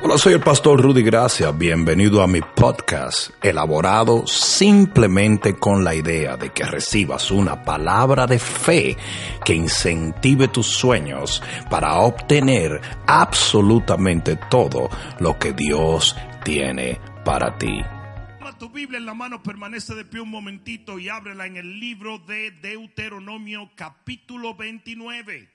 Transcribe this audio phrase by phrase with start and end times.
[0.00, 1.50] Hola, soy el pastor Rudy Gracia.
[1.50, 8.38] Bienvenido a mi podcast, elaborado simplemente con la idea de que recibas una palabra de
[8.38, 8.96] fe
[9.44, 14.88] que incentive tus sueños para obtener absolutamente todo
[15.18, 17.82] lo que Dios tiene para ti.
[18.58, 22.18] Tu Biblia en la mano permanece de pie un momentito y ábrela en el libro
[22.18, 25.48] de Deuteronomio capítulo 29.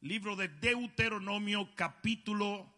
[0.00, 2.75] Libro de Deuteronomio capítulo 29.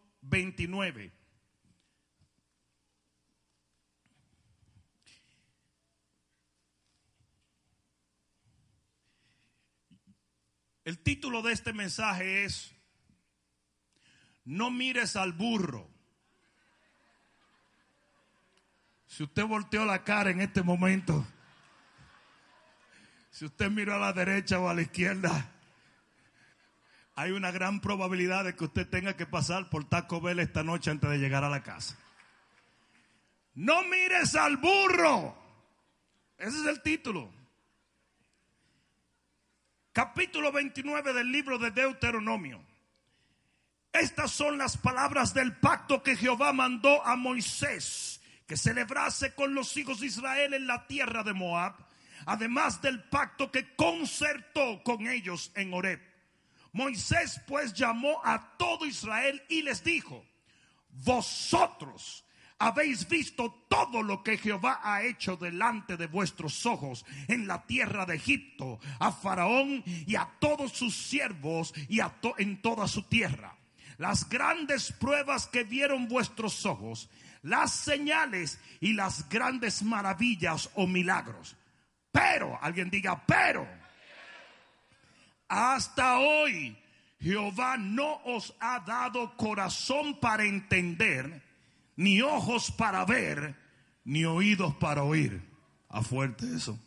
[10.89, 12.75] El título de este mensaje es
[14.43, 15.87] No mires al burro.
[19.05, 21.27] Si usted volteó la cara en este momento,
[23.29, 25.58] si usted miró a la derecha o a la izquierda,
[27.19, 30.89] hay una gran probabilidad de que usted tenga que pasar por Taco Bell esta noche
[30.89, 31.97] antes de llegar a la casa.
[33.55, 35.35] No mires al burro.
[36.37, 37.29] Ese es el título.
[39.91, 42.63] Capítulo 29 del libro de Deuteronomio.
[43.91, 49.75] Estas son las palabras del pacto que Jehová mandó a Moisés que celebrase con los
[49.75, 51.75] hijos de Israel en la tierra de Moab,
[52.25, 56.08] además del pacto que concertó con ellos en Horeb.
[56.73, 60.25] Moisés pues llamó a todo Israel y les dijo,
[60.89, 62.25] vosotros
[62.59, 68.05] habéis visto todo lo que Jehová ha hecho delante de vuestros ojos en la tierra
[68.05, 73.55] de Egipto, a Faraón y a todos sus siervos y a en toda su tierra.
[73.97, 77.09] Las grandes pruebas que vieron vuestros ojos,
[77.41, 81.55] las señales y las grandes maravillas o milagros.
[82.11, 83.78] Pero, alguien diga, pero
[85.49, 86.77] hasta hoy
[87.19, 91.43] Jehová no os ha dado corazón para entender,
[91.97, 93.55] ni ojos para ver,
[94.05, 95.41] ni oídos para oír.
[95.89, 96.79] A fuerte eso.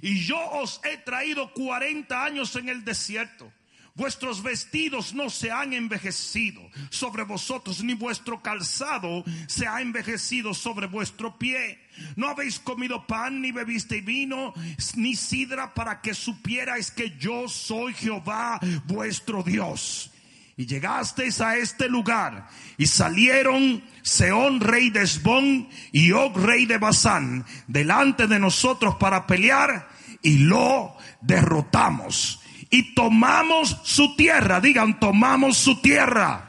[0.00, 3.52] Y yo os he traído 40 años en el desierto
[3.94, 10.86] Vuestros vestidos no se han envejecido sobre vosotros, ni vuestro calzado se ha envejecido sobre
[10.86, 11.78] vuestro pie.
[12.16, 14.54] No habéis comido pan, ni bebiste vino,
[14.96, 20.10] ni sidra, para que supierais que yo soy Jehová vuestro Dios.
[20.56, 26.78] Y llegasteis a este lugar y salieron Seón rey de Esbón y Og rey de
[26.78, 29.88] Basán delante de nosotros para pelear
[30.20, 32.42] y lo derrotamos
[32.72, 34.60] y tomamos su tierra.
[34.60, 36.48] Digan, tomamos su tierra.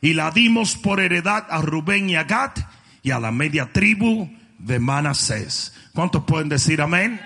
[0.00, 2.26] Y la dimos por heredad a Rubén y a
[3.04, 4.28] y a la media tribu
[4.58, 5.74] de Manasés.
[5.92, 7.20] ¿Cuántos pueden decir amén?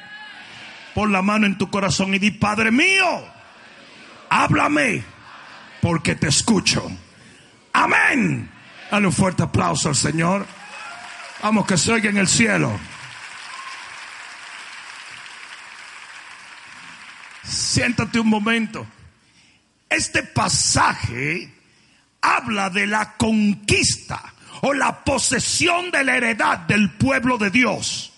[0.93, 3.06] Pon la mano en tu corazón y di, Padre mío,
[4.28, 5.05] háblame
[5.81, 6.91] porque te escucho.
[7.72, 8.50] Amén.
[8.91, 10.44] Dale un fuerte aplauso al Señor.
[11.43, 12.77] Vamos que se oiga en el cielo.
[17.44, 18.84] Siéntate un momento.
[19.88, 21.55] Este pasaje
[22.21, 28.13] habla de la conquista o la posesión de la heredad del pueblo de Dios.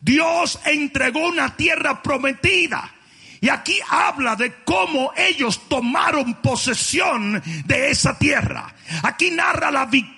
[0.00, 2.92] Dios entregó una tierra prometida.
[3.40, 8.74] Y aquí habla de cómo ellos tomaron posesión de esa tierra.
[9.02, 10.15] Aquí narra la victoria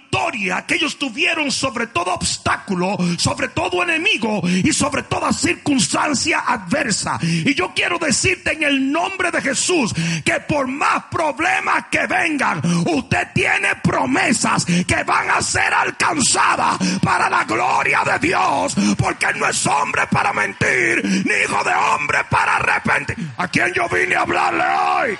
[0.67, 7.19] que ellos tuvieron sobre todo obstáculo, sobre todo enemigo y sobre toda circunstancia adversa.
[7.23, 9.93] Y yo quiero decirte en el nombre de Jesús
[10.25, 17.29] que por más problemas que vengan, usted tiene promesas que van a ser alcanzadas para
[17.31, 22.57] la gloria de Dios, porque no es hombre para mentir, ni hijo de hombre para
[22.57, 23.17] arrepentir.
[23.37, 25.19] ¿A quién yo vine a hablarle hoy?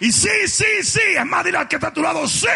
[0.00, 2.48] Y sí, sí, sí, es más, al que está a tu lado, sí.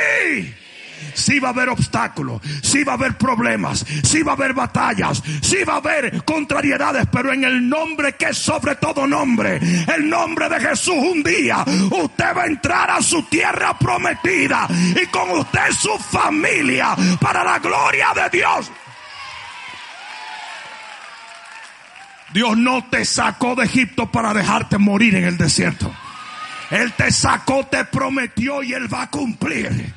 [1.14, 5.22] Sí va a haber obstáculos, sí va a haber problemas, sí va a haber batallas,
[5.42, 9.60] sí va a haber contrariedades, pero en el nombre que es sobre todo nombre,
[9.94, 15.06] el nombre de Jesús un día, usted va a entrar a su tierra prometida y
[15.06, 18.70] con usted su familia para la gloria de Dios.
[22.32, 25.90] Dios no te sacó de Egipto para dejarte morir en el desierto.
[26.70, 29.94] Él te sacó, te prometió y Él va a cumplir.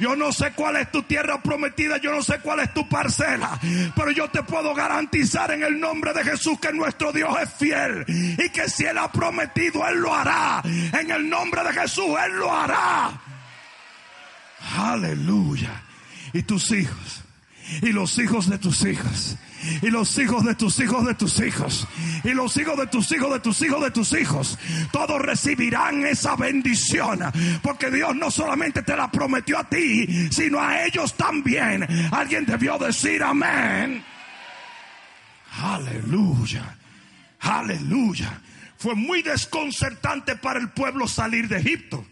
[0.00, 3.60] Yo no sé cuál es tu tierra prometida, yo no sé cuál es tu parcela,
[3.94, 8.06] pero yo te puedo garantizar en el nombre de Jesús que nuestro Dios es fiel
[8.08, 10.62] y que si Él ha prometido, Él lo hará.
[10.64, 13.10] En el nombre de Jesús, Él lo hará.
[14.78, 15.82] Aleluya.
[16.32, 17.22] Y tus hijos
[17.82, 19.36] y los hijos de tus hijas
[19.82, 21.86] y los hijos de tus hijos de tus hijos
[22.24, 24.58] y los hijos de tus hijos de tus hijos de tus hijos
[24.90, 27.20] todos recibirán esa bendición
[27.62, 31.86] porque Dios no solamente te la prometió a ti sino a ellos también.
[32.12, 34.02] Alguien debió decir amén.
[35.62, 36.76] Aleluya
[37.40, 38.40] aleluya.
[38.76, 42.06] Fue muy desconcertante para el pueblo salir de Egipto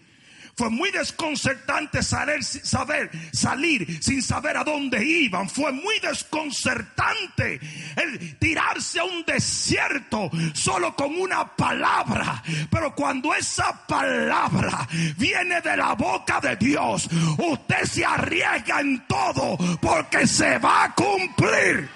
[0.58, 5.48] fue muy desconcertante saber, saber, salir sin saber a dónde iban.
[5.48, 7.60] Fue muy desconcertante
[7.94, 12.42] el tirarse a un desierto solo con una palabra.
[12.68, 17.08] Pero cuando esa palabra viene de la boca de Dios,
[17.38, 21.88] usted se arriesga en todo porque se va a cumplir.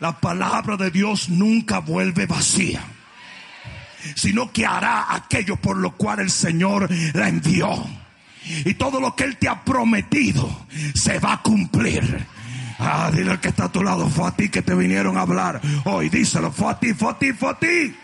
[0.00, 2.82] La palabra de Dios nunca vuelve vacía
[4.14, 7.70] sino que hará aquello por lo cual el Señor la envió.
[8.64, 12.26] Y todo lo que Él te ha prometido se va a cumplir.
[12.78, 15.22] Ah, dile al que está a tu lado, fue a ti que te vinieron a
[15.22, 15.60] hablar.
[15.84, 17.94] Hoy díselo, fue a ti, fue a ti, fue a ti.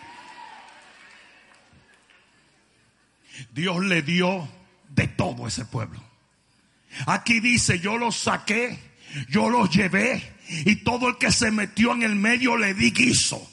[3.53, 4.47] Dios le dio
[4.89, 6.01] de todo ese pueblo.
[7.05, 8.79] Aquí dice, yo los saqué,
[9.29, 10.35] yo los llevé
[10.65, 13.49] y todo el que se metió en el medio le di guiso.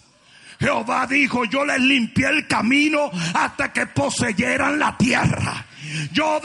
[0.59, 5.65] Jehová dijo, yo les limpié el camino hasta que poseyeran la tierra.
[6.13, 6.41] Yo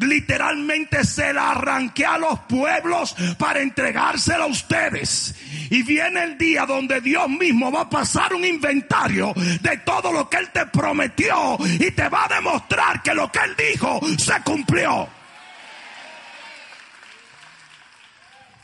[0.00, 5.34] literalmente se la arranqué a los pueblos para entregársela a ustedes.
[5.70, 10.28] Y viene el día donde Dios mismo va a pasar un inventario de todo lo
[10.30, 14.40] que Él te prometió y te va a demostrar que lo que Él dijo se
[14.42, 15.08] cumplió.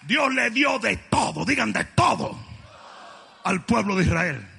[0.03, 2.37] Dios le dio de todo, digan de todo,
[3.45, 4.52] al pueblo de Israel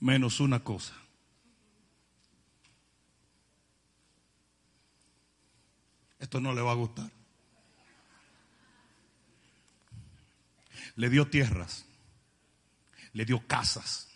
[0.00, 0.94] menos una cosa.
[6.18, 7.10] Esto no le va a gustar.
[10.96, 11.86] Le dio tierras,
[13.12, 14.08] le dio casas,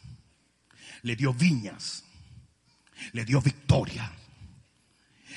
[1.03, 2.05] le dio viñas,
[3.13, 4.11] le dio victoria,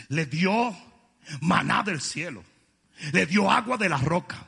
[0.09, 0.75] le dio
[1.41, 2.43] maná del cielo,
[3.13, 4.45] le dio agua de la roca,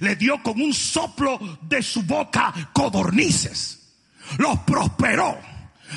[0.00, 3.81] le dio con un soplo de su boca codornices
[4.38, 5.38] los prosperó,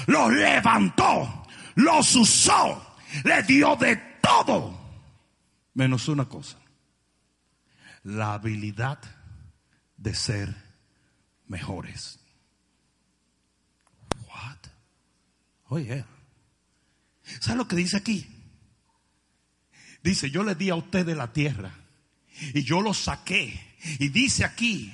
[0.07, 1.45] los levantó,
[1.75, 4.77] los usó, le dio de todo,
[5.73, 6.57] menos una cosa,
[8.03, 8.99] la habilidad
[9.97, 10.55] de ser
[11.47, 12.19] mejores.
[14.27, 14.57] What?
[15.67, 16.05] Oye,
[17.39, 18.27] ¿sabe lo que dice aquí?
[20.03, 21.71] Dice, yo le di a ustedes la tierra
[22.53, 23.75] y yo los saqué.
[23.99, 24.93] Y dice aquí,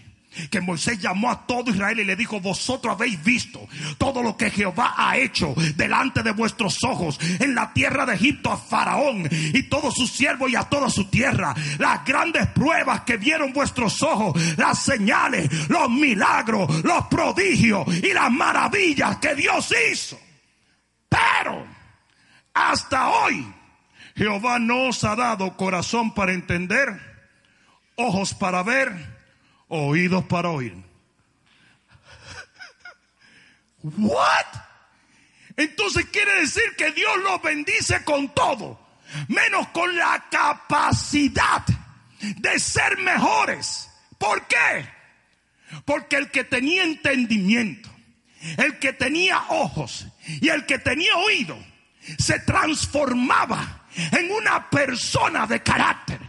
[0.49, 3.67] que Moisés llamó a todo Israel y le dijo, vosotros habéis visto
[3.97, 8.51] todo lo que Jehová ha hecho delante de vuestros ojos en la tierra de Egipto
[8.51, 11.53] a Faraón y todos sus siervos y a toda su tierra.
[11.79, 18.31] Las grandes pruebas que vieron vuestros ojos, las señales, los milagros, los prodigios y las
[18.31, 20.19] maravillas que Dios hizo.
[21.09, 21.65] Pero
[22.53, 23.45] hasta hoy
[24.15, 26.99] Jehová no os ha dado corazón para entender,
[27.95, 29.10] ojos para ver
[29.71, 30.75] oídos para oír.
[33.83, 34.45] What?
[35.57, 38.79] Entonces quiere decir que Dios los bendice con todo,
[39.27, 41.65] menos con la capacidad
[42.19, 43.89] de ser mejores.
[44.17, 44.87] ¿Por qué?
[45.85, 47.89] Porque el que tenía entendimiento,
[48.57, 50.07] el que tenía ojos
[50.41, 51.57] y el que tenía oído,
[52.19, 56.19] se transformaba en una persona de carácter.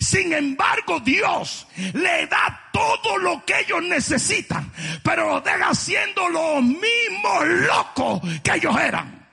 [0.00, 4.70] Sin embargo, Dios le da todo lo que ellos necesitan,
[5.02, 9.26] pero lo deja siendo los mismos locos que ellos eran.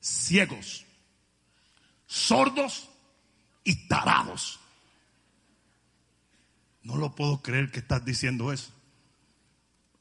[0.00, 0.84] Ciegos,
[2.06, 2.90] sordos
[3.64, 4.60] y tarados.
[6.82, 8.70] No lo puedo creer que estás diciendo eso.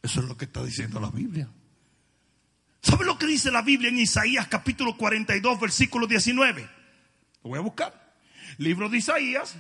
[0.02, 1.48] Eso es lo que está diciendo la Biblia.
[2.82, 6.70] ¿Sabe lo que dice la Biblia en Isaías capítulo 42, versículo 19?
[7.44, 8.14] Lo voy a buscar.
[8.58, 9.56] Libro de Isaías,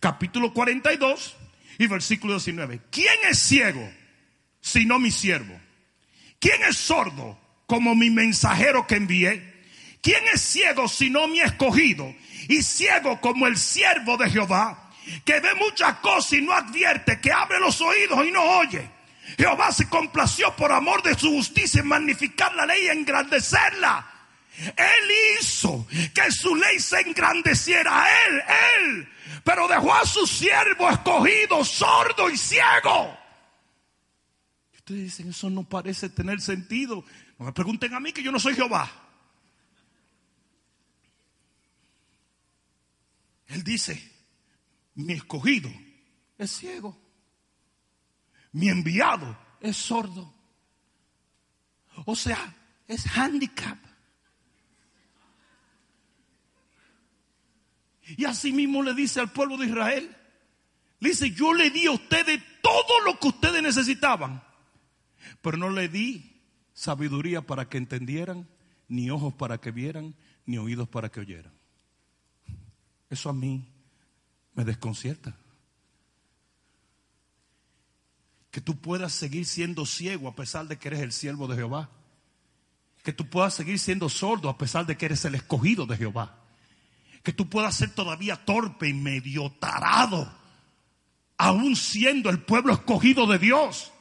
[0.00, 1.36] capítulo 42
[1.78, 2.80] y versículo 19.
[2.90, 3.88] ¿Quién es ciego
[4.60, 5.58] sino mi siervo?
[6.38, 9.52] ¿Quién es sordo como mi mensajero que envié?
[10.00, 12.14] ¿Quién es ciego sino mi escogido?
[12.48, 14.90] Y ciego como el siervo de Jehová,
[15.24, 18.90] que ve muchas cosas y no advierte, que abre los oídos y no oye.
[19.36, 24.11] Jehová se complació por amor de su justicia en magnificar la ley y engrandecerla.
[24.58, 28.06] Él hizo que su ley se engrandeciera.
[28.26, 28.42] Él,
[28.78, 29.08] él.
[29.44, 33.18] Pero dejó a su siervo escogido, sordo y ciego.
[34.74, 37.04] Ustedes dicen, eso no parece tener sentido.
[37.38, 38.90] No me pregunten a mí que yo no soy Jehová.
[43.46, 44.10] Él dice,
[44.94, 45.70] mi escogido
[46.38, 46.98] es ciego.
[48.52, 50.34] Mi enviado es sordo.
[52.06, 52.54] O sea,
[52.86, 53.78] es handicap.
[58.16, 60.16] Y así mismo le dice al pueblo de Israel,
[61.00, 64.42] dice, yo le di a ustedes todo lo que ustedes necesitaban,
[65.40, 66.40] pero no le di
[66.74, 68.48] sabiduría para que entendieran,
[68.88, 70.14] ni ojos para que vieran,
[70.46, 71.52] ni oídos para que oyeran.
[73.08, 73.68] Eso a mí
[74.54, 75.36] me desconcierta.
[78.50, 81.90] Que tú puedas seguir siendo ciego a pesar de que eres el siervo de Jehová.
[83.02, 86.41] Que tú puedas seguir siendo sordo a pesar de que eres el escogido de Jehová.
[87.22, 90.32] Que tú puedas ser todavía torpe y medio tarado,
[91.36, 93.91] aún siendo el pueblo escogido de Dios.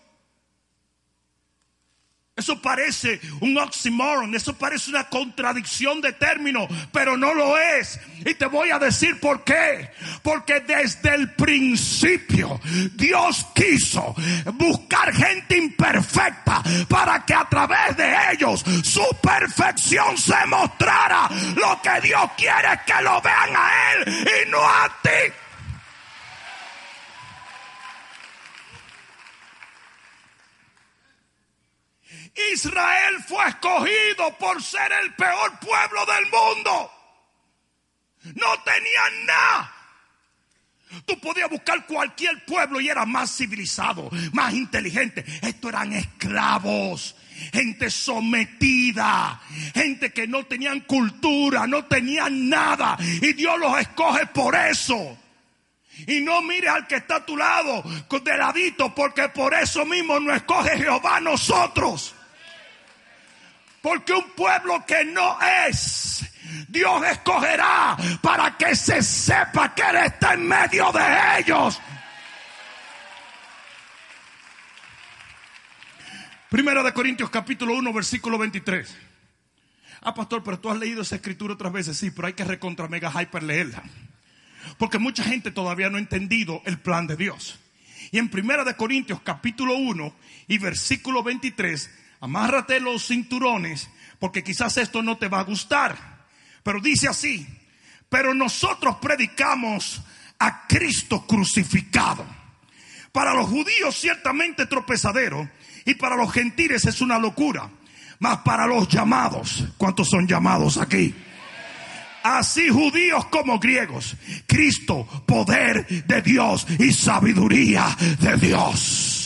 [2.34, 8.00] Eso parece un oxymoron, eso parece una contradicción de términos, pero no lo es.
[8.26, 9.92] Y te voy a decir por qué.
[10.24, 12.60] Porque desde el principio
[12.94, 14.16] Dios quiso
[14.54, 21.30] buscar gente imperfecta para que a través de ellos su perfección se mostrara.
[21.56, 25.41] Lo que Dios quiere es que lo vean a Él y no a ti.
[32.54, 36.92] Israel fue escogido por ser el peor pueblo del mundo.
[38.36, 39.76] No tenían nada.
[41.06, 45.24] Tú podías buscar cualquier pueblo y era más civilizado, más inteligente.
[45.42, 47.16] Estos eran esclavos,
[47.54, 49.42] gente sometida,
[49.74, 52.98] gente que no tenían cultura, no tenían nada.
[53.00, 55.18] Y Dios los escoge por eso.
[56.08, 60.20] Y no mires al que está a tu lado de ladito, porque por eso mismo
[60.20, 62.16] no escoge Jehová a nosotros.
[63.82, 66.24] Porque un pueblo que no es,
[66.68, 71.80] Dios escogerá para que se sepa que Él está en medio de ellos.
[76.50, 78.98] Primera de Corintios capítulo 1 versículo 23.
[80.02, 82.88] Ah, pastor, pero tú has leído esa escritura otras veces, sí, pero hay que recontra
[82.88, 83.84] mega hyper leerla.
[84.78, 87.60] Porque mucha gente todavía no ha entendido el plan de Dios.
[88.12, 90.14] Y en Primera de Corintios capítulo 1
[90.48, 91.90] y versículo 23
[92.22, 95.98] amárrate los cinturones, porque quizás esto no te va a gustar.
[96.64, 97.46] Pero dice así,
[98.08, 100.02] pero nosotros predicamos
[100.40, 102.26] a Cristo crucificado.
[103.12, 105.50] Para los judíos ciertamente tropezadero
[105.86, 107.70] y para los gentiles es una locura.
[108.20, 111.14] Mas para los llamados, ¿cuántos son llamados aquí?
[112.24, 119.21] Así judíos como griegos, Cristo, poder de Dios y sabiduría de Dios.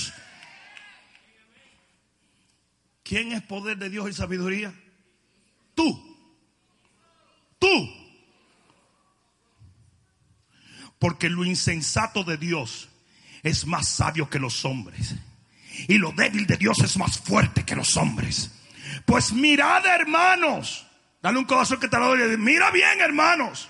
[3.05, 4.73] ¿Quién es poder de Dios y sabiduría?
[5.75, 6.17] Tú.
[7.59, 7.89] Tú.
[10.97, 12.89] Porque lo insensato de Dios
[13.43, 15.13] es más sabio que los hombres.
[15.87, 18.49] Y lo débil de Dios es más fuerte que los hombres.
[19.05, 20.87] Pues mirad, hermanos.
[21.21, 22.37] Dale un corazón que te lo doy.
[22.37, 23.69] Mira bien, hermanos.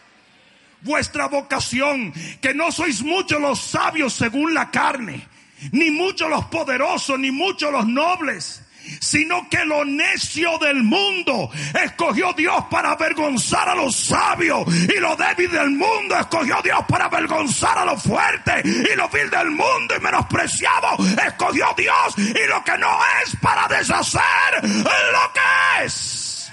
[0.79, 5.27] Vuestra vocación, que no sois muchos los sabios según la carne,
[5.73, 8.64] ni muchos los poderosos, ni muchos los nobles
[8.99, 11.49] sino que lo necio del mundo
[11.83, 17.05] escogió Dios para avergonzar a los sabios y lo débil del mundo escogió Dios para
[17.05, 20.87] avergonzar a los fuertes y lo vil del mundo y menospreciado
[21.25, 26.51] escogió Dios y lo que no es para deshacer lo que es.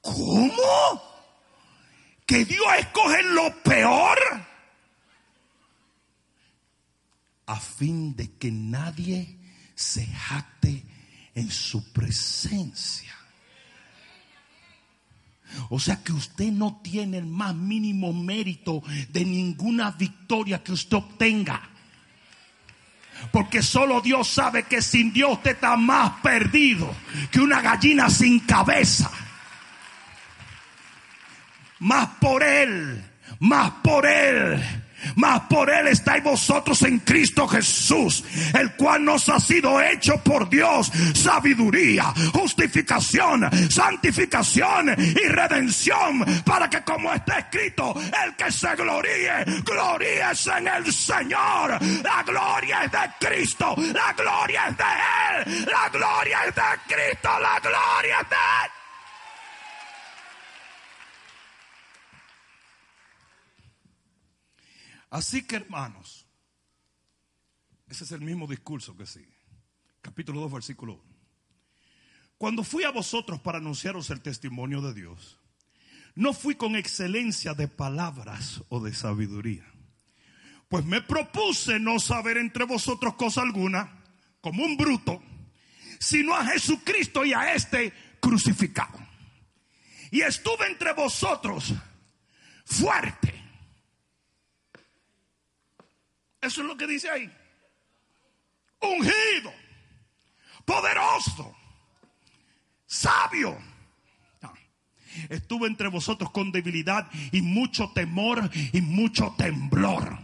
[0.00, 1.02] ¿Cómo?
[2.26, 4.18] ¿Que Dios escoge lo peor?
[7.46, 9.38] A fin de que nadie
[9.74, 10.84] se jacte
[11.34, 13.14] en su presencia.
[15.68, 20.96] O sea que usted no tiene el más mínimo mérito de ninguna victoria que usted
[20.96, 21.70] obtenga.
[23.30, 26.92] Porque solo Dios sabe que sin Dios usted está más perdido
[27.30, 29.10] que una gallina sin cabeza.
[31.78, 33.04] Más por Él,
[33.38, 34.83] más por Él
[35.16, 38.24] mas por él estáis vosotros en Cristo Jesús,
[38.58, 46.82] el cual nos ha sido hecho por Dios sabiduría, justificación, santificación y redención, para que
[46.82, 47.94] como está escrito,
[48.24, 51.78] el que se gloríe, gloríese en el Señor.
[52.02, 57.28] La gloria es de Cristo, la gloria es de Él, la gloria es de Cristo,
[57.40, 58.83] la gloria es de Él.
[65.14, 66.26] Así que hermanos,
[67.86, 69.38] ese es el mismo discurso que sigue.
[70.00, 71.02] Capítulo 2, versículo 1.
[72.36, 75.38] Cuando fui a vosotros para anunciaros el testimonio de Dios,
[76.16, 79.64] no fui con excelencia de palabras o de sabiduría.
[80.68, 84.02] Pues me propuse no saber entre vosotros cosa alguna,
[84.40, 85.22] como un bruto,
[86.00, 88.98] sino a Jesucristo y a este crucificado.
[90.10, 91.72] Y estuve entre vosotros
[92.64, 93.43] fuerte.
[96.44, 97.30] Eso es lo que dice ahí.
[98.82, 99.50] Ungido,
[100.66, 101.56] poderoso,
[102.86, 103.56] sabio.
[105.30, 110.18] Estuve entre vosotros con debilidad y mucho temor y mucho temblor.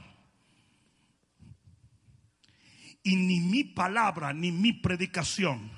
[3.02, 5.72] Y ni mi palabra ni mi predicación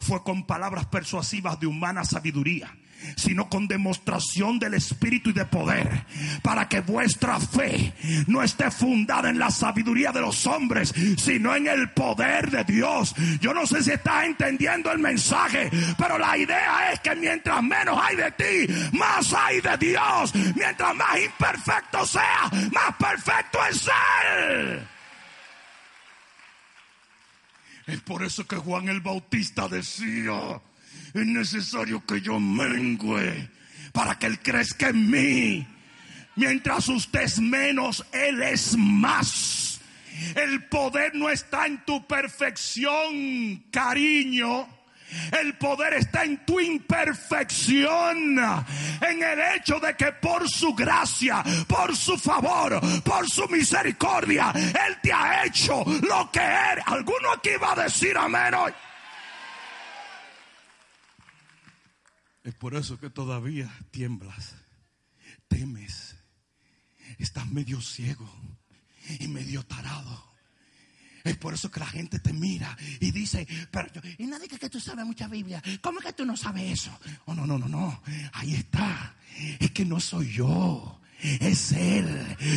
[0.00, 2.76] fue con palabras persuasivas de humana sabiduría
[3.16, 6.04] sino con demostración del Espíritu y de poder,
[6.42, 7.92] para que vuestra fe
[8.26, 13.14] no esté fundada en la sabiduría de los hombres, sino en el poder de Dios.
[13.40, 17.98] Yo no sé si estás entendiendo el mensaje, pero la idea es que mientras menos
[18.02, 20.34] hay de ti, más hay de Dios.
[20.54, 23.88] Mientras más imperfecto sea, más perfecto es
[24.38, 24.86] Él.
[27.86, 30.60] Es por eso que Juan el Bautista decía,
[31.20, 33.48] es necesario que yo mengüe
[33.92, 35.66] para que Él crezca en mí.
[36.34, 39.80] Mientras usted es menos, Él es más.
[40.34, 44.68] El poder no está en tu perfección, cariño.
[45.40, 48.38] El poder está en tu imperfección,
[49.00, 54.98] en el hecho de que por su gracia, por su favor, por su misericordia, Él
[55.00, 56.84] te ha hecho lo que eres.
[56.86, 58.72] ¿Alguno aquí va a decir amén hoy?
[62.46, 64.54] Es por eso que todavía tiemblas,
[65.48, 66.14] temes,
[67.18, 68.30] estás medio ciego
[69.18, 70.32] y medio tarado.
[71.24, 74.70] Es por eso que la gente te mira y dice, pero yo, y nadie que
[74.70, 75.60] tú sabes mucha Biblia.
[75.80, 76.96] ¿Cómo que tú no sabes eso?
[77.24, 78.00] Oh, no, no, no, no.
[78.34, 79.16] Ahí está.
[79.58, 81.00] Es que no soy yo.
[81.20, 82.06] Es Él.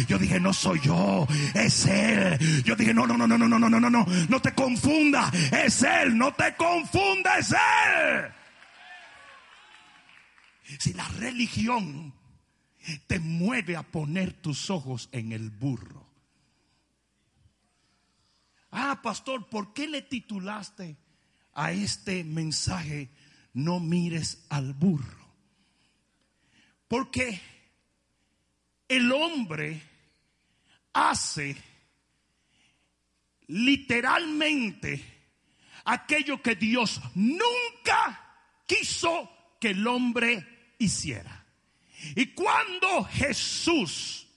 [0.07, 2.63] Yo dije, no soy yo, es Él.
[2.63, 5.31] Yo dije, no, no, no, no, no, no, no, no, no, no, no te confunda,
[5.63, 8.38] es Él, no te confunda, es Él.
[10.77, 12.13] Si la religión
[13.07, 16.07] te mueve a poner tus ojos en el burro.
[18.71, 20.95] Ah, pastor, ¿por qué le titulaste
[21.53, 23.09] a este mensaje
[23.53, 25.27] No mires al burro?
[26.87, 27.41] Porque
[28.87, 29.81] el hombre
[30.93, 31.55] hace
[33.47, 35.03] literalmente
[35.85, 41.45] aquello que Dios nunca quiso que el hombre hiciera.
[42.15, 44.27] Y cuando Jesús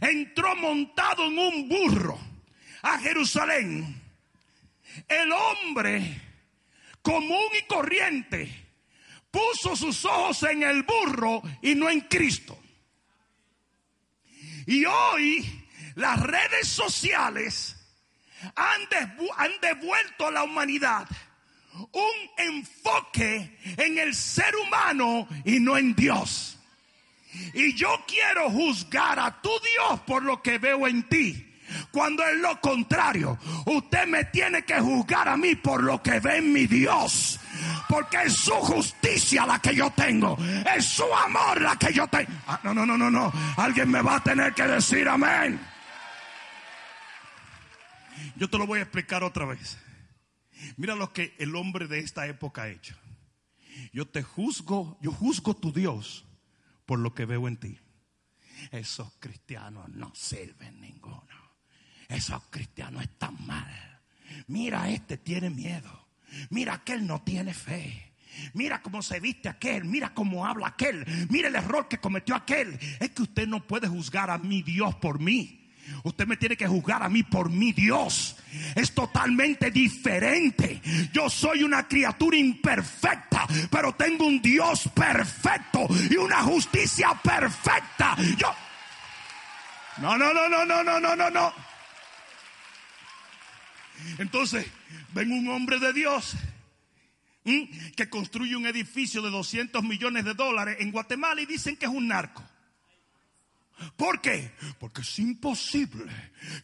[0.00, 2.18] entró montado en un burro
[2.82, 4.00] a Jerusalén,
[5.08, 6.20] el hombre
[7.02, 8.66] común y corriente
[9.30, 12.58] puso sus ojos en el burro y no en Cristo.
[14.66, 15.66] Y hoy
[15.96, 17.76] las redes sociales
[18.54, 18.80] han,
[19.36, 21.08] han devuelto a la humanidad
[21.74, 26.58] un enfoque en el ser humano y no en Dios.
[27.54, 31.48] Y yo quiero juzgar a tu Dios por lo que veo en ti.
[31.90, 36.38] Cuando es lo contrario, usted me tiene que juzgar a mí por lo que ve
[36.38, 37.40] en mi Dios.
[37.88, 40.36] Porque es su justicia la que yo tengo.
[40.76, 42.30] Es su amor la que yo tengo.
[42.46, 43.32] Ah, no, no, no, no, no.
[43.56, 45.58] Alguien me va a tener que decir amén.
[48.36, 49.78] Yo te lo voy a explicar otra vez.
[50.76, 52.96] Mira lo que el hombre de esta época ha hecho.
[53.92, 56.24] Yo te juzgo, yo juzgo tu Dios
[56.86, 57.78] por lo que veo en ti.
[58.70, 61.26] Esos cristianos no sirven ninguno.
[62.08, 64.00] Esos cristianos están mal.
[64.46, 66.08] Mira, este tiene miedo.
[66.50, 68.12] Mira, aquel no tiene fe.
[68.54, 72.78] Mira cómo se viste aquel, mira cómo habla aquel, mira el error que cometió aquel.
[72.98, 75.61] Es que usted no puede juzgar a mi Dios por mí.
[76.04, 78.36] Usted me tiene que juzgar a mí por mi Dios.
[78.74, 80.80] Es totalmente diferente.
[81.12, 88.16] Yo soy una criatura imperfecta, pero tengo un Dios perfecto y una justicia perfecta.
[88.36, 88.52] Yo.
[89.98, 91.52] No, no, no, no, no, no, no, no, no.
[94.18, 94.66] Entonces,
[95.12, 96.34] ven un hombre de Dios
[97.44, 101.92] que construye un edificio de 200 millones de dólares en Guatemala y dicen que es
[101.92, 102.42] un narco.
[103.96, 104.52] ¿Por qué?
[104.78, 106.12] Porque es imposible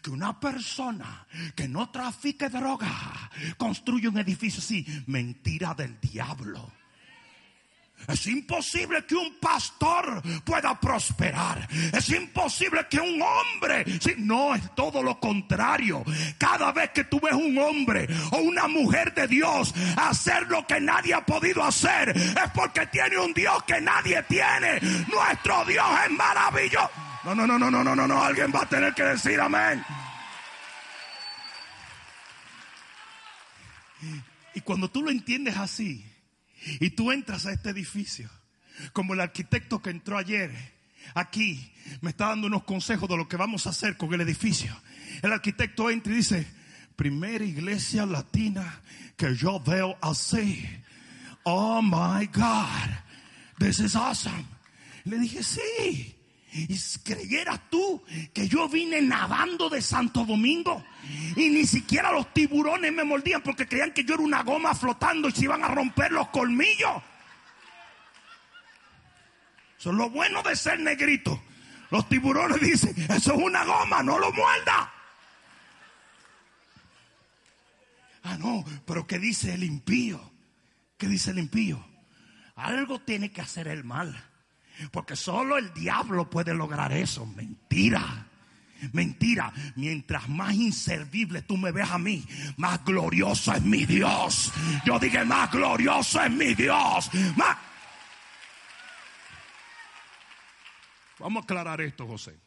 [0.02, 4.86] que una persona que no trafique droga construya un edificio así.
[5.06, 6.72] Mentira del diablo.
[8.06, 11.68] Es imposible que un pastor pueda prosperar.
[11.92, 13.84] Es imposible que un hombre,
[14.18, 16.04] no es todo lo contrario.
[16.38, 20.80] Cada vez que tú ves un hombre o una mujer de Dios hacer lo que
[20.80, 24.80] nadie ha podido hacer, es porque tiene un Dios que nadie tiene.
[25.08, 27.07] Nuestro Dios es maravilloso.
[27.24, 28.22] No, no, no, no, no, no, no, no.
[28.22, 29.84] Alguien va a tener que decir amén.
[34.54, 36.04] Y cuando tú lo entiendes así,
[36.80, 38.30] y tú entras a este edificio,
[38.92, 40.52] como el arquitecto que entró ayer
[41.14, 44.76] aquí, me está dando unos consejos de lo que vamos a hacer con el edificio.
[45.22, 46.46] El arquitecto entra y dice,
[46.96, 48.80] primera iglesia latina
[49.16, 50.66] que yo veo así.
[51.44, 52.90] Oh my God,
[53.58, 54.44] this is awesome.
[55.04, 56.17] Le dije, sí.
[56.52, 60.82] Y creyeras tú que yo vine nadando de Santo Domingo
[61.36, 65.28] y ni siquiera los tiburones me mordían porque creían que yo era una goma flotando
[65.28, 67.02] y se iban a romper los colmillos.
[69.78, 71.42] Eso es lo bueno de ser negrito.
[71.90, 74.92] Los tiburones dicen, eso es una goma, no lo muerda.
[78.24, 80.32] Ah, no, pero ¿qué dice el impío?
[80.96, 81.82] ¿Qué dice el impío?
[82.56, 84.24] Algo tiene que hacer el mal.
[84.90, 87.26] Porque solo el diablo puede lograr eso.
[87.26, 88.26] Mentira.
[88.92, 89.52] Mentira.
[89.76, 92.24] Mientras más inservible tú me ves a mí,
[92.56, 94.52] más glorioso es mi Dios.
[94.84, 97.10] Yo dije, más glorioso es mi Dios.
[101.18, 102.38] Vamos a aclarar esto, José.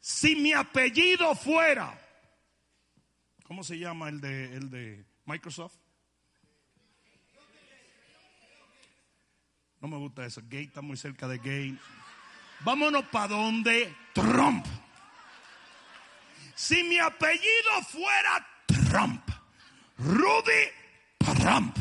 [0.00, 1.96] Si mi apellido fuera,
[3.44, 5.79] ¿cómo se llama el de, el de Microsoft?
[9.80, 10.42] No me gusta eso.
[10.48, 11.78] Gay está muy cerca de gay.
[12.60, 14.66] Vámonos para donde Trump.
[16.54, 19.22] Si mi apellido fuera Trump,
[19.96, 20.68] Rudy
[21.18, 21.74] Trump,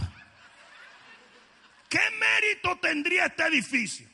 [1.90, 4.08] ¿qué mérito tendría este edificio?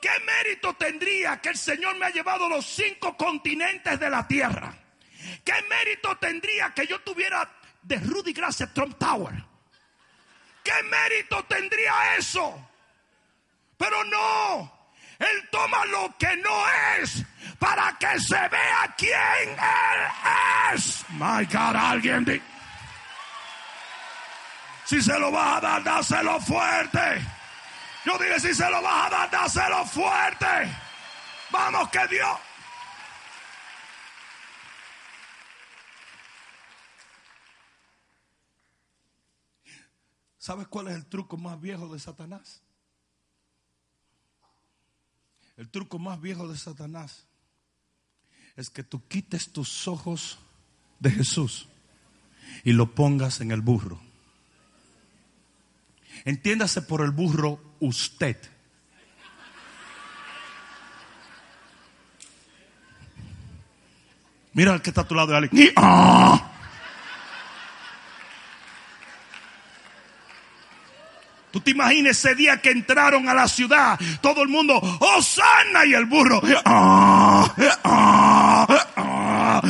[0.00, 4.74] ¿Qué mérito tendría que el Señor me ha llevado los cinco continentes de la tierra?
[5.44, 7.50] ¿Qué mérito tendría que yo tuviera
[7.82, 9.34] de Rudy Gracias Trump Tower?
[10.62, 12.70] ¿Qué mérito tendría eso?
[13.76, 14.72] Pero no,
[15.18, 16.64] Él toma lo que no
[17.00, 17.24] es
[17.58, 21.04] para que se vea quién Él es.
[21.10, 22.40] My God, alguien di
[24.84, 27.26] Si se lo vas a dar, dáselo fuerte.
[28.04, 30.46] Yo dije, si se lo vas a dar, dáselo fuerte.
[31.50, 32.38] Vamos que Dios.
[40.38, 42.62] ¿Sabes cuál es el truco más viejo de Satanás?
[45.56, 47.26] El truco más viejo de Satanás
[48.56, 50.38] es que tú quites tus ojos
[51.00, 51.68] de Jesús
[52.64, 54.00] y lo pongas en el burro.
[56.24, 58.36] Entiéndase por el burro usted.
[64.52, 65.72] Mira al que está a tu lado alguien.
[65.76, 66.55] ¡Ah!
[71.66, 76.04] Te imaginas ese día que entraron a la ciudad, todo el mundo, Osana y el
[76.04, 77.52] burro, ah,
[77.82, 79.62] ah, ah,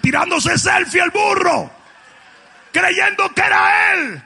[0.00, 1.68] tirándose selfie el burro,
[2.70, 4.22] creyendo que era él.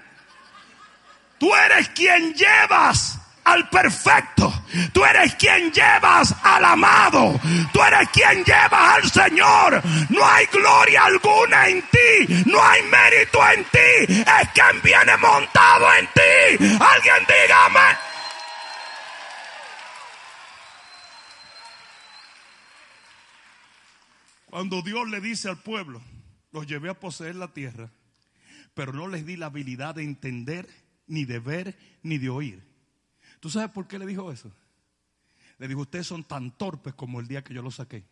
[1.38, 4.52] Tú eres quien llevas al perfecto.
[4.92, 7.38] Tú eres quien llevas al amado.
[7.72, 9.82] Tú eres quien llevas al Señor.
[10.10, 12.42] No hay gloria alguna en ti.
[12.46, 14.12] No hay mérito en ti.
[14.12, 16.64] Es quien viene montado en ti.
[16.80, 18.14] Alguien dígame.
[24.46, 26.00] Cuando Dios le dice al pueblo,
[26.52, 27.90] los llevé a poseer la tierra,
[28.72, 30.68] pero no les di la habilidad de entender,
[31.08, 32.73] ni de ver, ni de oír.
[33.44, 34.50] ¿Tú sabes por qué le dijo eso?
[35.58, 38.02] Le dijo, ustedes son tan torpes como el día que yo lo saqué.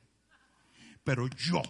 [1.05, 1.63] Pero yo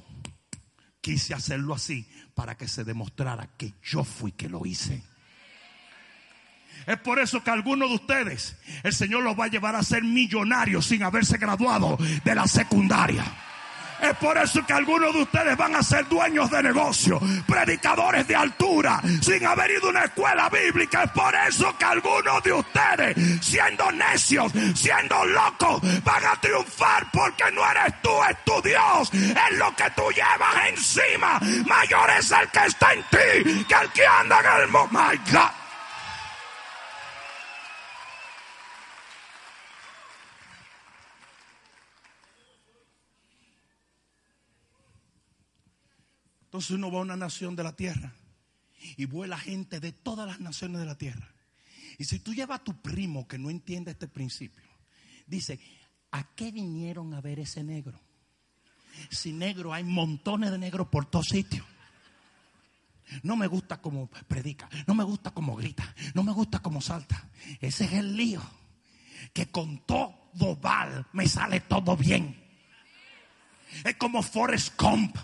[1.01, 5.05] quise hacerlo así para que se demostrara que yo fui que lo hice.
[6.89, 10.03] Es por eso que algunos de ustedes, el Señor los va a llevar a ser
[10.03, 13.25] millonarios sin haberse graduado de la secundaria.
[14.03, 18.35] Es por eso que algunos de ustedes van a ser dueños de negocio, predicadores de
[18.35, 21.05] altura, sin haber ido a una escuela bíblica.
[21.05, 27.45] Es por eso que algunos de ustedes, siendo necios, siendo locos, van a triunfar porque
[27.53, 29.11] no eres tú, es tu Dios.
[29.13, 31.39] Es lo que tú llevas encima.
[31.67, 34.89] Mayor es el que está en ti que el que anda en el mundo.
[34.91, 35.62] My God.
[46.53, 48.13] Entonces uno va a una nación de la tierra
[48.99, 51.33] y vuela gente de todas las naciones de la tierra.
[51.97, 54.69] Y si tú llevas a tu primo que no entiende este principio,
[55.27, 55.59] dice,
[56.11, 57.99] ¿a qué vinieron a ver ese negro?
[59.09, 61.65] Si negro hay montones de negros por todos sitios.
[63.23, 67.31] No me gusta como predica, no me gusta como grita, no me gusta como salta.
[67.63, 68.43] Ese es el lío.
[69.33, 72.39] Que con todo mal me sale todo bien.
[73.85, 75.17] Es como Forrest Gump.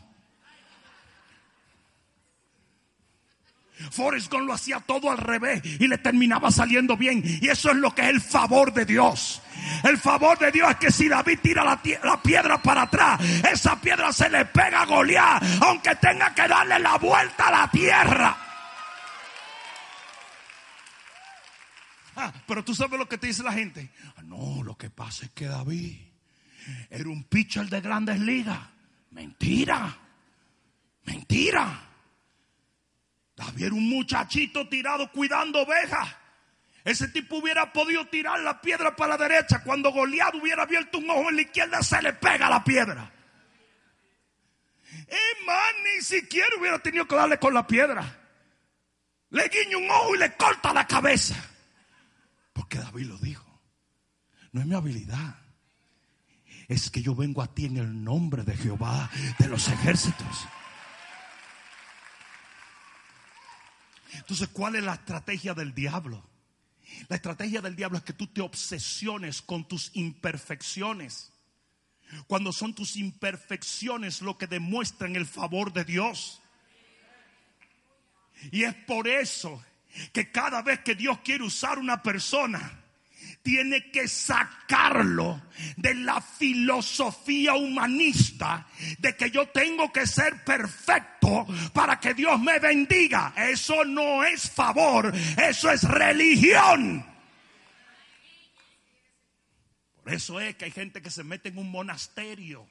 [3.90, 7.22] Forrest Gump lo hacía todo al revés y le terminaba saliendo bien.
[7.24, 9.42] Y eso es lo que es el favor de Dios.
[9.82, 11.80] El favor de Dios es que si David tira la,
[12.22, 13.20] piedra para atrás,
[13.52, 17.70] esa piedra se le pega a Goliat, aunque tenga que darle la vuelta a la
[17.70, 18.36] tierra.
[22.16, 23.90] Ah, pero tú sabes lo que te dice la gente.
[24.16, 25.96] Ah, no, lo que pasa es que David
[26.90, 28.58] era un pitcher de grandes ligas.
[29.10, 29.96] Mentira.
[31.04, 31.87] Mentira.
[33.38, 36.08] David un muchachito tirado cuidando ovejas.
[36.84, 39.62] Ese tipo hubiera podido tirar la piedra para la derecha.
[39.62, 43.12] Cuando Goliat hubiera abierto un ojo en la izquierda, se le pega la piedra.
[45.06, 48.18] Es más, ni siquiera hubiera tenido que darle con la piedra.
[49.30, 51.36] Le guiña un ojo y le corta la cabeza.
[52.52, 53.46] Porque David lo dijo.
[54.50, 55.36] No es mi habilidad.
[56.66, 60.48] Es que yo vengo a ti en el nombre de Jehová de los ejércitos.
[64.14, 66.24] Entonces, ¿cuál es la estrategia del diablo?
[67.08, 71.32] La estrategia del diablo es que tú te obsesiones con tus imperfecciones.
[72.26, 76.40] Cuando son tus imperfecciones lo que demuestran el favor de Dios.
[78.50, 79.62] Y es por eso
[80.12, 82.84] que cada vez que Dios quiere usar una persona,
[83.42, 85.42] tiene que sacarlo
[85.76, 88.66] de la filosofía humanista
[88.98, 93.34] de que yo tengo que ser perfecto para que Dios me bendiga.
[93.36, 97.04] Eso no es favor, eso es religión.
[100.02, 102.66] Por eso es que hay gente que se mete en un monasterio.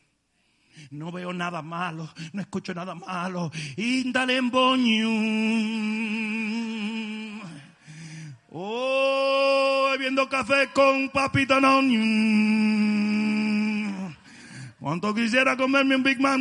[0.91, 3.52] No veo nada malo, no escucho nada malo.
[3.78, 4.13] En
[8.50, 9.27] Oh,
[9.98, 11.82] bebiendo café con papita no.
[14.80, 16.40] Cuánto quisiera comerme un Big Mac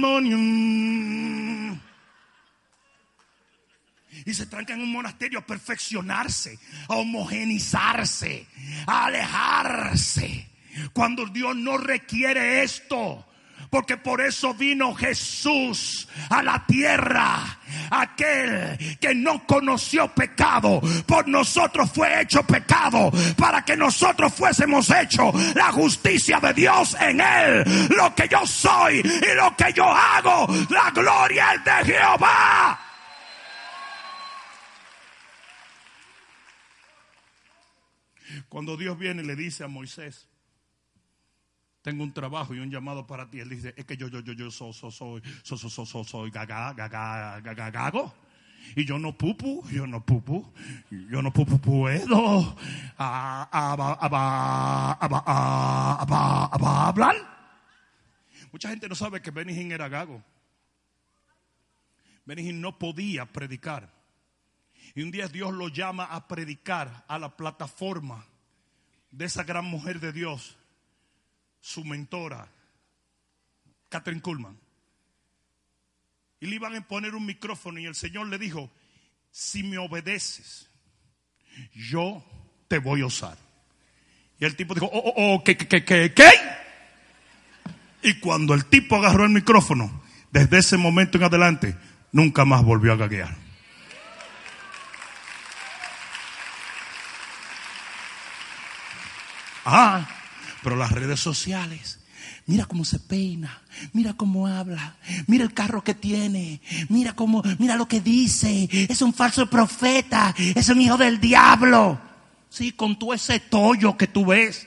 [4.27, 8.47] Y se trancan en un monasterio a perfeccionarse, a homogenizarse,
[8.87, 10.51] a alejarse.
[10.93, 13.27] Cuando Dios no requiere esto.
[13.71, 17.59] Porque por eso vino Jesús a la tierra.
[17.91, 25.33] Aquel que no conoció pecado, por nosotros fue hecho pecado, para que nosotros fuésemos hecho
[25.55, 27.65] la justicia de Dios en él.
[27.91, 32.81] Lo que yo soy y lo que yo hago, la gloria es de Jehová.
[38.49, 40.29] Cuando Dios viene y le dice a Moisés,
[41.87, 43.39] tengo un trabajo y un llamado para ti.
[43.39, 46.73] Él dice, es que yo, yo, yo, yo soy, soy, soy, soy, soy, soy, gaga,
[46.73, 48.13] gaga, gaga, gago.
[48.75, 50.53] Y yo no pupu, yo no pupu,
[50.91, 52.57] yo no pupu puedo
[56.59, 57.15] hablar.
[58.51, 60.25] Mucha gente no sabe que Benihín era gago.
[62.25, 63.95] Benihín no podía predicar.
[64.97, 68.27] Y un día Dios lo llama a predicar a la plataforma
[69.13, 70.59] de esa gran mujer de Dios
[71.67, 72.47] su mentora,
[73.89, 74.57] Catherine Kuhlman.
[76.39, 78.71] Y le iban a poner un micrófono y el Señor le dijo,
[79.33, 80.71] si me obedeces,
[81.75, 82.25] yo
[82.69, 83.37] te voy a usar.
[84.39, 86.31] Y el tipo dijo, oh, oh, oh, ¿qué, qué, qué, qué?
[88.03, 91.77] Y cuando el tipo agarró el micrófono, desde ese momento en adelante,
[92.13, 93.37] nunca más volvió a gaguear.
[99.65, 100.09] Ah,
[100.67, 102.01] pero las redes sociales,
[102.47, 104.97] mira cómo se peina, mira cómo habla,
[105.29, 110.35] mira el carro que tiene, mira cómo, mira lo que dice, es un falso profeta,
[110.37, 112.01] es un hijo del diablo.
[112.51, 114.67] Sí, con todo ese tollo que tú ves,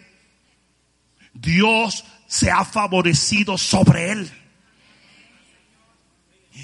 [1.33, 4.31] Dios se ha favorecido sobre él.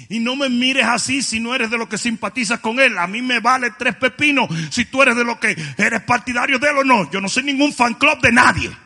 [0.08, 2.96] Y no me mires así si no eres de lo que simpatizas con él.
[2.96, 6.70] A mí me vale tres pepinos si tú eres de lo que eres partidario de
[6.70, 7.10] él o no.
[7.10, 8.85] Yo no soy ningún fan club de nadie.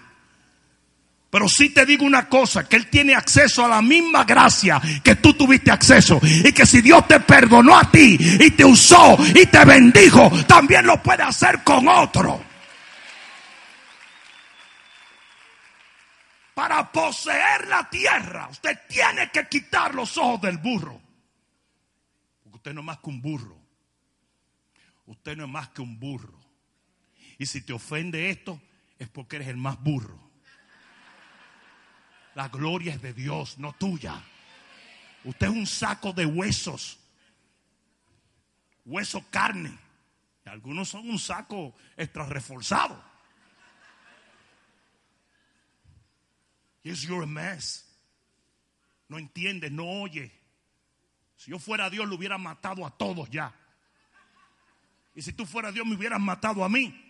[1.31, 5.15] Pero sí te digo una cosa, que Él tiene acceso a la misma gracia que
[5.15, 6.21] tú tuviste acceso.
[6.23, 10.87] Y que si Dios te perdonó a ti y te usó y te bendijo, también
[10.87, 12.45] lo puede hacer con otro.
[16.53, 21.01] Para poseer la tierra, usted tiene que quitar los ojos del burro.
[22.43, 23.57] Porque usted no es más que un burro.
[25.07, 26.41] usted no es más que un burro.
[27.39, 28.61] Y si te ofende esto,
[28.99, 30.30] es porque eres el más burro.
[32.35, 34.23] La gloria es de Dios, no tuya.
[35.25, 36.99] Usted es un saco de huesos.
[38.85, 39.77] Hueso carne.
[40.47, 43.01] Algunos son un saco extra reforzado.
[46.83, 47.87] Yes, you're a mess.
[49.09, 50.33] No entiende, no oye.
[51.37, 53.55] Si yo fuera Dios, lo hubiera matado a todos ya.
[55.15, 57.10] Y si tú fueras Dios, me hubieras matado a mí.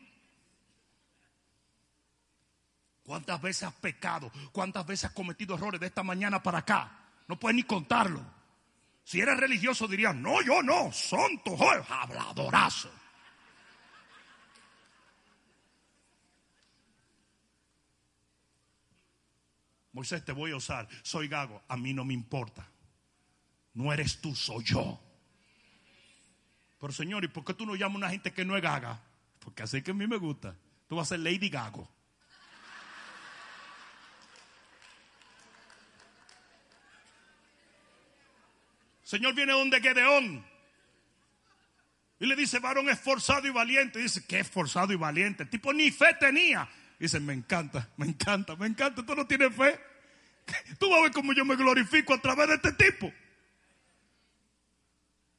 [3.10, 4.30] ¿Cuántas veces has pecado?
[4.52, 7.08] ¿Cuántas veces has cometido errores de esta mañana para acá?
[7.26, 8.24] No puedes ni contarlo.
[9.02, 11.56] Si eres religioso dirías, no, yo no, santo,
[11.88, 12.88] habladorazo.
[19.90, 20.86] Moisés, te voy a usar.
[21.02, 21.64] Soy gago.
[21.66, 22.64] A mí no me importa.
[23.74, 25.00] No eres tú, soy yo.
[26.78, 29.02] Pero Señor, ¿y por qué tú no llamas a una gente que no es gaga?
[29.40, 30.54] Porque así que a mí me gusta.
[30.86, 31.90] Tú vas a ser Lady Gago.
[39.10, 40.46] Señor viene donde Gedeón.
[42.20, 43.98] Y le dice, varón esforzado y valiente.
[43.98, 45.42] Y dice, ¿qué esforzado y valiente?
[45.42, 46.68] El tipo ni fe tenía.
[46.96, 49.04] Dice, me encanta, me encanta, me encanta.
[49.04, 49.80] Tú no tienes fe.
[50.78, 53.12] Tú vas a ver cómo yo me glorifico a través de este tipo.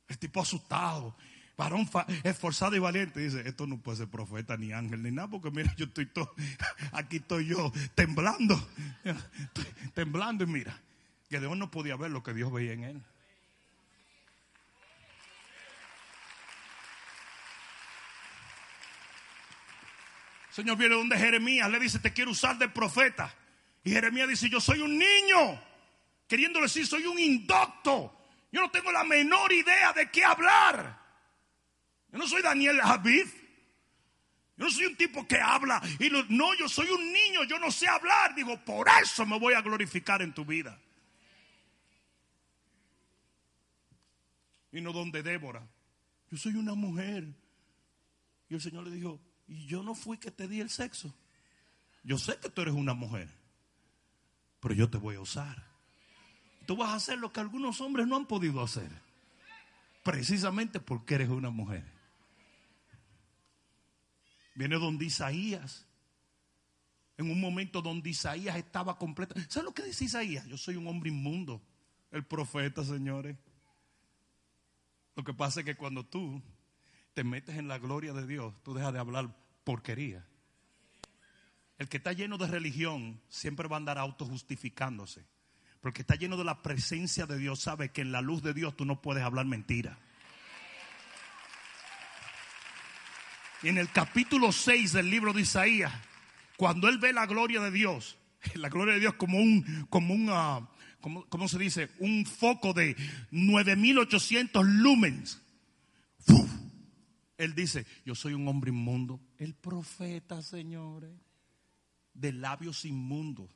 [0.10, 1.16] El tipo asustado,
[1.56, 1.90] varón
[2.26, 3.22] esforzado y valiente.
[3.22, 6.36] Dice, esto no puede ser profeta ni ángel ni nada, porque mira, yo estoy todo,
[6.92, 8.70] aquí estoy yo temblando,
[9.94, 10.78] temblando y mira,
[11.30, 13.04] que no podía ver lo que Dios veía en él.
[20.52, 23.34] Señor viene donde Jeremías le dice, te quiero usar de profeta.
[23.84, 25.62] Y Jeremías dice, yo soy un niño.
[26.28, 28.18] Queriendo decir, soy un indocto.
[28.52, 31.00] Yo no tengo la menor idea de qué hablar.
[32.12, 33.28] Yo no soy Daniel Javid.
[34.58, 35.82] Yo no soy un tipo que habla.
[36.00, 38.36] Y no, yo soy un niño, yo no sé hablar.
[38.36, 40.78] Digo, por eso me voy a glorificar en tu vida.
[44.74, 45.66] Y no donde Débora.
[46.30, 47.26] Yo soy una mujer.
[48.50, 49.20] Y el Señor le dijo,
[49.52, 51.14] y yo no fui que te di el sexo.
[52.04, 53.30] Yo sé que tú eres una mujer,
[54.62, 55.62] pero yo te voy a usar.
[56.66, 58.90] Tú vas a hacer lo que algunos hombres no han podido hacer,
[60.04, 61.84] precisamente porque eres una mujer.
[64.56, 65.86] Viene donde Isaías,
[67.18, 69.36] en un momento donde Isaías estaba completo.
[69.50, 70.48] ¿Sabes lo que dice Isaías?
[70.48, 71.62] Yo soy un hombre inmundo,
[72.10, 73.36] el profeta, señores.
[75.18, 76.42] Lo que pasa es que cuando tú
[77.22, 79.30] te metes en la gloria de Dios, tú dejas de hablar
[79.64, 80.26] porquería.
[81.78, 85.24] El que está lleno de religión siempre va a andar autojustificándose.
[85.82, 88.76] Porque está lleno de la presencia de Dios sabe que en la luz de Dios
[88.76, 90.00] tú no puedes hablar mentira.
[93.62, 95.94] Y en el capítulo 6 del libro de Isaías,
[96.58, 98.18] cuando él ve la gloria de Dios,
[98.56, 100.68] la gloria de Dios como un, como un, uh,
[101.30, 101.92] ¿cómo se dice?
[102.00, 102.96] Un foco de
[103.30, 105.40] 9800 lumens.
[107.42, 109.20] Él dice, yo soy un hombre inmundo.
[109.40, 111.12] El profeta, señores,
[112.14, 113.50] de labios inmundos,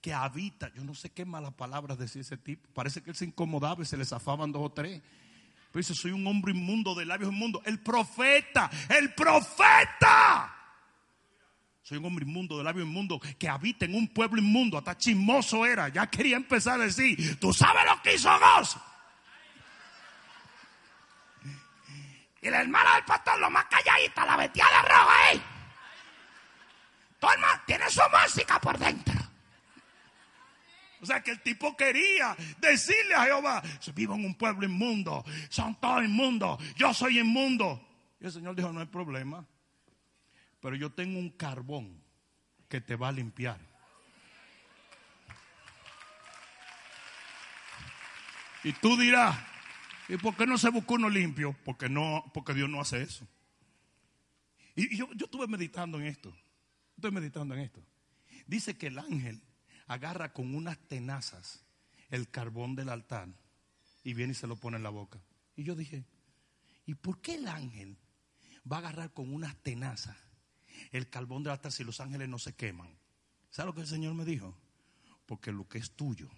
[0.00, 2.68] que habita, yo no sé qué malas palabras decía ese tipo.
[2.72, 5.02] Parece que él se incomodaba y se le zafaban dos o tres.
[5.72, 7.60] Pero dice, soy un hombre inmundo, de labios inmundos.
[7.66, 10.54] El profeta, el profeta.
[11.82, 14.78] Soy un hombre inmundo, de labios inmundos, que habita en un pueblo inmundo.
[14.78, 15.88] Hasta chismoso era.
[15.88, 18.76] Ya quería empezar a decir, tú sabes lo que hizo Dios.
[22.44, 25.42] Y la hermana del pastor, lo más calladita, la vestía de rojo ahí.
[27.32, 29.14] Hermano tiene su música por dentro.
[31.00, 33.62] O sea que el tipo quería decirle a Jehová,
[33.94, 37.82] vivo en un pueblo inmundo, son todos inmundos, yo soy inmundo.
[38.20, 39.46] Y el Señor dijo, no hay problema,
[40.60, 42.02] pero yo tengo un carbón
[42.68, 43.58] que te va a limpiar.
[48.62, 49.34] Y tú dirás,
[50.08, 51.56] ¿Y por qué no se buscó uno limpio?
[51.64, 53.26] Porque, no, porque Dios no hace eso.
[54.74, 56.34] Y, yo, yo estuve meditando en esto.
[56.96, 57.82] Estoy meditando en esto.
[58.46, 59.42] Dice que el ángel
[59.86, 61.64] agarra con unas tenazas
[62.10, 63.28] el carbón del altar
[64.02, 65.20] y viene y se lo pone en la boca.
[65.56, 66.04] Y yo dije,
[66.86, 67.96] ¿y por qué el ángel
[68.70, 70.16] va a agarrar con unas tenazas
[70.90, 72.88] el carbón del altar si los ángeles no se queman?
[73.50, 74.56] ¿Sabes lo que el Señor me dijo?
[75.26, 76.28] Porque lo que es tuyo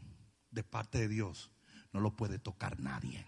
[0.50, 1.50] de parte de Dios
[1.92, 3.26] no lo puede tocar nadie.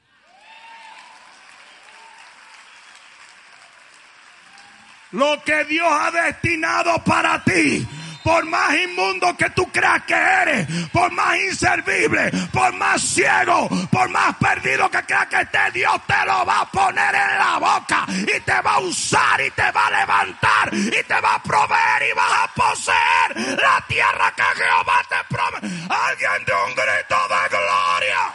[5.12, 7.86] Lo que Dios ha destinado para ti,
[8.22, 14.10] por más inmundo que tú creas que eres, por más inservible, por más ciego, por
[14.10, 18.04] más perdido que creas que esté, Dios te lo va a poner en la boca
[18.08, 22.10] y te va a usar y te va a levantar y te va a proveer
[22.10, 25.66] y vas a poseer la tierra que Jehová te promete.
[25.88, 28.34] Alguien de un grito de gloria.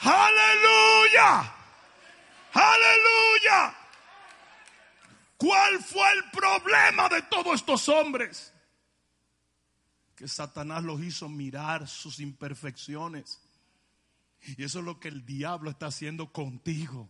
[0.00, 1.53] Aleluya.
[2.54, 3.76] Aleluya.
[5.36, 8.52] ¿Cuál fue el problema de todos estos hombres?
[10.14, 13.40] Que Satanás los hizo mirar sus imperfecciones.
[14.56, 17.08] Y eso es lo que el diablo está haciendo contigo.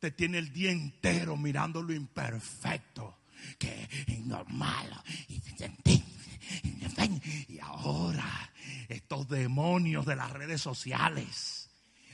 [0.00, 3.20] Te tiene el día entero mirando lo imperfecto,
[3.58, 5.02] que es normal.
[7.48, 8.50] Y ahora
[8.88, 11.61] estos demonios de las redes sociales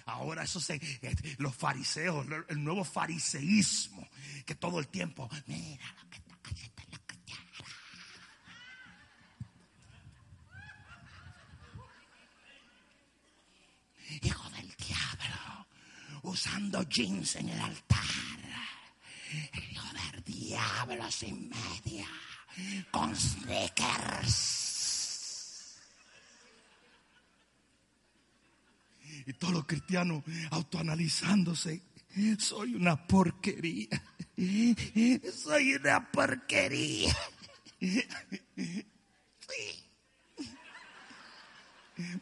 [0.09, 4.09] Ahora eso se, eh, los fariseos, el nuevo fariseísmo,
[4.47, 7.43] que todo el tiempo, mira lo que está cayendo en la cuchara.
[14.23, 15.67] Hijo del diablo,
[16.23, 17.99] usando jeans en el altar.
[19.71, 22.09] hijo del diablo sin media,
[22.91, 24.68] con sneakers
[29.27, 31.83] Y todos los cristianos autoanalizándose.
[32.39, 33.89] Soy una porquería.
[35.35, 37.16] Soy una porquería.
[37.81, 38.05] Sí.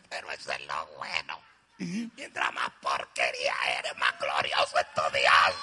[0.08, 1.40] Pero eso es lo bueno.
[1.78, 5.54] Mientras más porquería eres, más glorioso es tu Dios.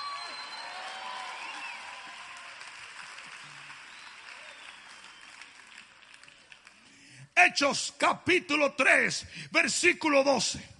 [7.36, 10.72] Hechos capítulo 3, versículo 12.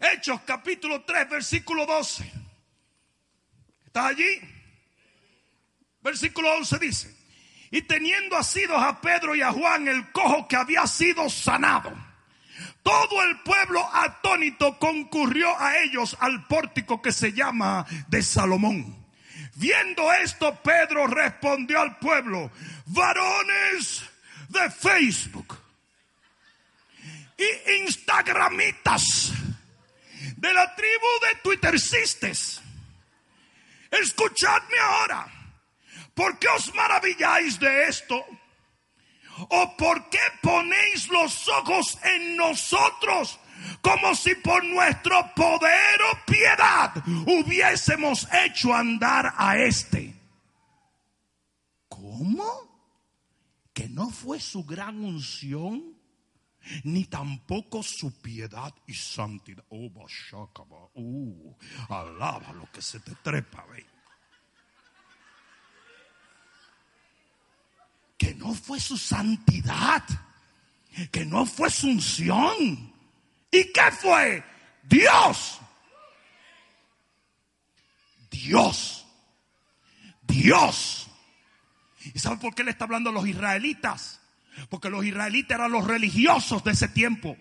[0.00, 2.30] Hechos capítulo 3, versículo 12.
[3.86, 4.40] ¿Estás allí?
[6.02, 7.16] Versículo 11 dice,
[7.70, 11.92] y teniendo asidos a Pedro y a Juan el cojo que había sido sanado,
[12.82, 19.04] todo el pueblo atónito concurrió a ellos al pórtico que se llama de Salomón.
[19.54, 22.50] Viendo esto, Pedro respondió al pueblo,
[22.86, 24.04] varones
[24.48, 25.56] de Facebook
[27.38, 29.32] y Instagramitas
[30.36, 32.60] de la tribu de Twittercistes.
[33.90, 35.26] Escuchadme ahora.
[36.14, 38.24] ¿Por qué os maravilláis de esto?
[39.48, 43.38] ¿O por qué ponéis los ojos en nosotros
[43.80, 46.92] como si por nuestro poder o piedad
[47.26, 50.14] hubiésemos hecho andar a este?
[51.88, 52.44] ¿Cómo?
[53.72, 55.93] ¿Que no fue su gran unción?
[56.84, 59.64] Ni tampoco su piedad y santidad.
[59.68, 59.90] Oh,
[60.94, 61.56] uh,
[61.88, 63.86] alaba lo que se te trepa, ve.
[68.16, 70.02] Que no fue su santidad,
[71.10, 72.92] que no fue su unción.
[73.50, 74.44] ¿Y qué fue?
[74.82, 75.60] Dios.
[78.30, 79.06] Dios.
[80.22, 81.08] Dios.
[82.12, 84.20] ¿Y sabe por qué le está hablando a los israelitas?
[84.68, 87.36] Porque los israelitas eran los religiosos de ese tiempo.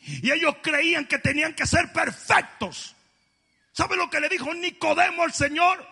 [0.00, 2.94] Y ellos creían que tenían que ser perfectos.
[3.72, 5.86] ¿Sabe lo que le dijo Nicodemo al Señor?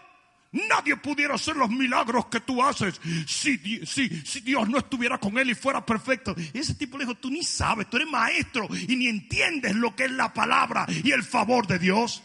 [0.52, 5.50] Nadie pudiera hacer los milagros que tú haces si, si, Dios no estuviera con él
[5.50, 6.34] y fuera perfecto.
[6.54, 9.94] Y ese tipo le dijo, tú ni sabes, tú eres maestro y ni entiendes lo
[9.94, 12.22] que es la palabra y el favor de Dios.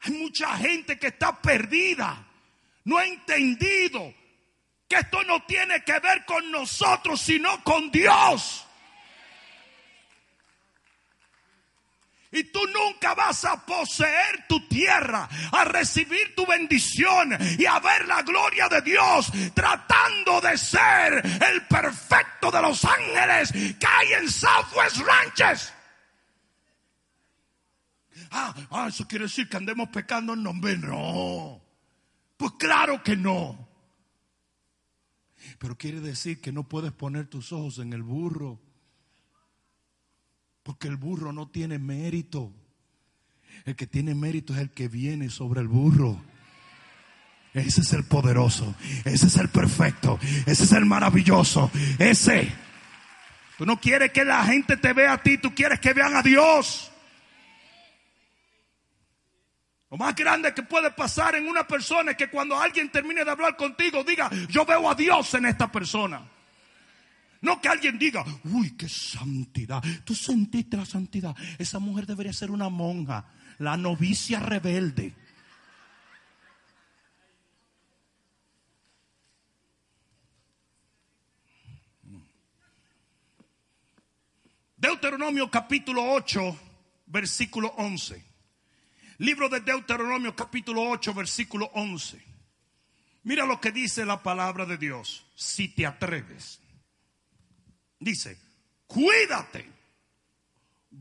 [0.00, 2.26] Hay mucha gente que está perdida,
[2.84, 4.14] no ha entendido
[4.88, 8.64] que esto no tiene que ver con nosotros, sino con Dios.
[12.30, 18.06] Y tú nunca vas a poseer tu tierra, a recibir tu bendición y a ver
[18.06, 24.30] la gloria de Dios tratando de ser el perfecto de los ángeles que hay en
[24.30, 25.72] Southwest Ranches.
[28.30, 30.76] Ah, ah, eso quiere decir que andemos pecando en nombre.
[30.76, 31.62] No.
[32.36, 33.67] Pues claro que no.
[35.58, 38.60] Pero quiere decir que no puedes poner tus ojos en el burro.
[40.62, 42.52] Porque el burro no tiene mérito.
[43.64, 46.20] El que tiene mérito es el que viene sobre el burro.
[47.54, 48.74] Ese es el poderoso.
[49.04, 50.18] Ese es el perfecto.
[50.46, 51.70] Ese es el maravilloso.
[51.98, 52.52] Ese.
[53.56, 55.38] Tú no quieres que la gente te vea a ti.
[55.38, 56.92] Tú quieres que vean a Dios.
[59.90, 63.30] Lo más grande que puede pasar en una persona es que cuando alguien termine de
[63.30, 66.22] hablar contigo diga, yo veo a Dios en esta persona.
[67.40, 69.82] No que alguien diga, uy, qué santidad.
[70.04, 71.34] Tú sentiste la santidad.
[71.58, 73.24] Esa mujer debería ser una monja,
[73.58, 75.14] la novicia rebelde.
[84.76, 86.56] Deuteronomio capítulo 8,
[87.06, 88.27] versículo 11.
[89.18, 92.22] Libro de Deuteronomio capítulo 8, versículo 11.
[93.24, 96.60] Mira lo que dice la palabra de Dios, si te atreves.
[97.98, 98.38] Dice,
[98.86, 99.68] cuídate.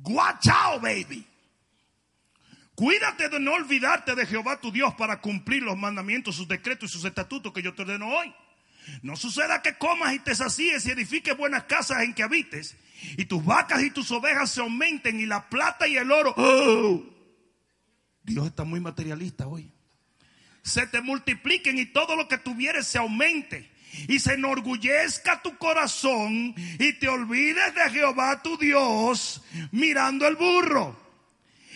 [0.04, 1.26] Out, baby.
[2.74, 6.94] Cuídate de no olvidarte de Jehová tu Dios para cumplir los mandamientos, sus decretos y
[6.94, 8.34] sus estatutos que yo te ordeno hoy.
[9.04, 12.78] No suceda que comas y te sacíes y edifiques buenas casas en que habites,
[13.16, 16.34] y tus vacas y tus ovejas se aumenten, y la plata y el oro.
[16.36, 17.17] ¡Oh!
[18.28, 19.72] Dios está muy materialista hoy.
[20.62, 23.72] Se te multipliquen y todo lo que tuvieres se aumente.
[24.10, 31.08] Y se enorgullezca tu corazón y te olvides de Jehová tu Dios mirando el burro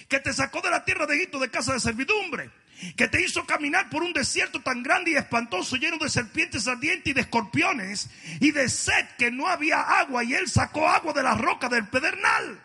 [0.10, 2.52] que te sacó de la tierra de Egipto de casa de servidumbre,
[2.97, 7.12] que te hizo caminar por un desierto tan grande y espantoso, lleno de serpientes ardientes
[7.12, 8.10] y de escorpiones,
[8.41, 11.88] y de sed que no había agua, y él sacó agua de la roca del
[11.88, 12.62] pedernal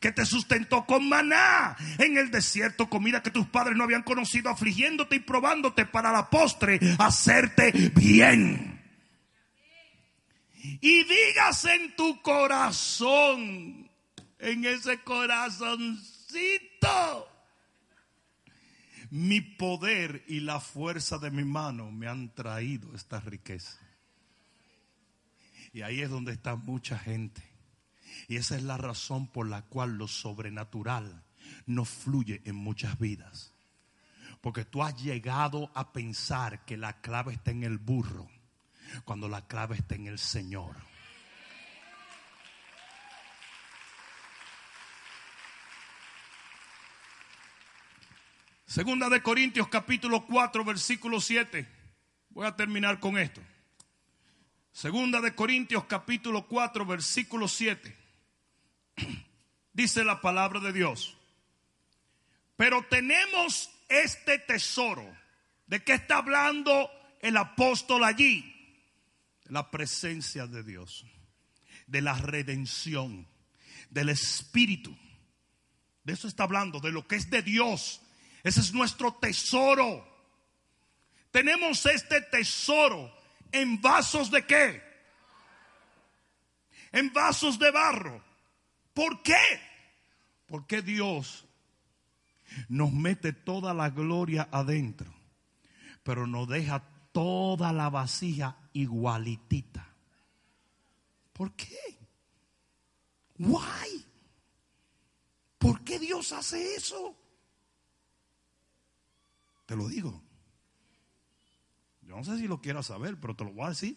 [0.00, 4.50] que te sustentó con maná en el desierto, comida que tus padres no habían conocido,
[4.50, 8.82] afligiéndote y probándote para la postre hacerte bien.
[10.80, 13.90] Y digas en tu corazón,
[14.38, 17.28] en ese corazoncito,
[19.10, 23.78] mi poder y la fuerza de mi mano me han traído esta riqueza.
[25.72, 27.53] Y ahí es donde está mucha gente.
[28.28, 31.24] Y esa es la razón por la cual lo sobrenatural
[31.66, 33.52] no fluye en muchas vidas.
[34.40, 38.28] Porque tú has llegado a pensar que la clave está en el burro,
[39.04, 40.76] cuando la clave está en el Señor.
[48.66, 51.68] Segunda de Corintios capítulo 4 versículo 7.
[52.30, 53.40] Voy a terminar con esto.
[54.72, 58.03] Segunda de Corintios capítulo 4 versículo 7.
[59.72, 61.16] Dice la palabra de Dios.
[62.56, 65.04] Pero tenemos este tesoro.
[65.66, 66.90] ¿De qué está hablando
[67.20, 68.50] el apóstol allí?
[69.44, 71.04] La presencia de Dios.
[71.86, 73.26] De la redención.
[73.90, 74.96] Del Espíritu.
[76.04, 76.80] De eso está hablando.
[76.80, 78.00] De lo que es de Dios
[78.44, 80.06] ese es nuestro tesoro.
[81.30, 83.12] Tenemos este tesoro
[83.50, 84.82] en vasos de qué?
[86.92, 88.22] En vasos de barro.
[88.94, 89.34] ¿Por qué?
[90.46, 91.46] Porque Dios
[92.68, 95.12] nos mete toda la gloria adentro,
[96.02, 96.80] pero nos deja
[97.12, 99.94] toda la vasija igualitita.
[101.32, 101.76] ¿Por qué?
[103.38, 104.06] Why?
[105.58, 107.16] ¿Por qué Dios hace eso?
[109.66, 110.22] Te lo digo.
[112.02, 113.96] Yo no sé si lo quieras saber, pero te lo voy a decir.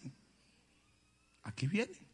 [1.42, 2.07] Aquí viene.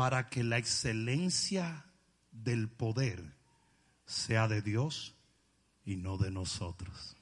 [0.00, 1.84] Para que la excelencia
[2.32, 3.36] del poder
[4.06, 5.14] sea de Dios
[5.84, 7.18] y no de nosotros.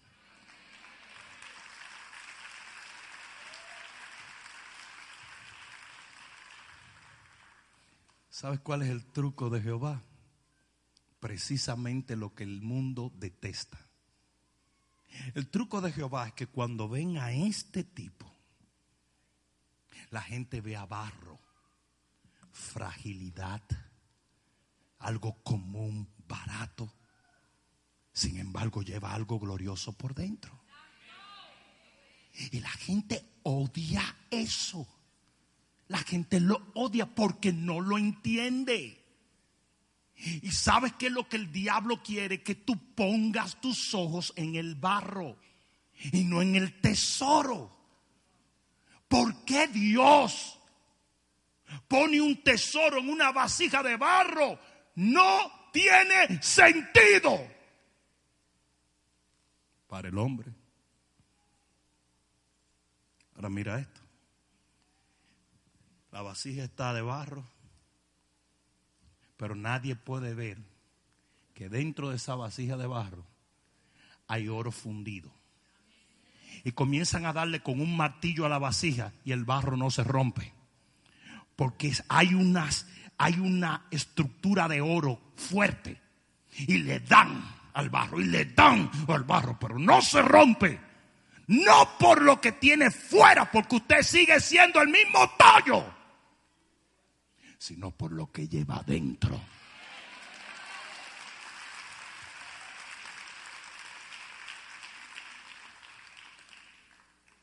[8.31, 10.05] ¿Sabes cuál es el truco de Jehová?
[11.19, 13.89] Precisamente lo que el mundo detesta.
[15.35, 18.33] El truco de Jehová es que cuando ven a este tipo,
[20.11, 21.41] la gente ve a barro,
[22.59, 23.63] fragilidad,
[24.99, 26.93] algo común, barato.
[28.13, 30.59] Sin embargo, lleva algo glorioso por dentro.
[32.53, 34.87] Y la gente odia eso.
[35.87, 39.05] La gente lo odia porque no lo entiende.
[40.17, 44.75] Y sabes que lo que el diablo quiere, que tú pongas tus ojos en el
[44.75, 45.39] barro
[46.13, 47.77] y no en el tesoro.
[49.07, 50.58] ¿Por qué Dios
[51.87, 54.59] pone un tesoro en una vasija de barro?
[54.97, 57.39] No tiene sentido
[59.87, 60.53] para el hombre.
[63.35, 64.01] Ahora mira esto.
[66.11, 67.45] La vasija está de barro
[69.39, 70.59] pero nadie puede ver
[71.55, 73.25] que dentro de esa vasija de barro
[74.27, 75.31] hay oro fundido.
[76.65, 80.03] Y comienzan a darle con un martillo a la vasija y el barro no se
[80.03, 80.53] rompe.
[81.59, 82.31] Porque hay,
[83.19, 86.01] hay una estructura de oro fuerte.
[86.57, 87.45] Y le dan
[87.75, 90.81] al barro, y le dan al barro, pero no se rompe.
[91.49, 95.99] No por lo que tiene fuera, porque usted sigue siendo el mismo tallo
[97.59, 99.39] sino por lo que lleva adentro.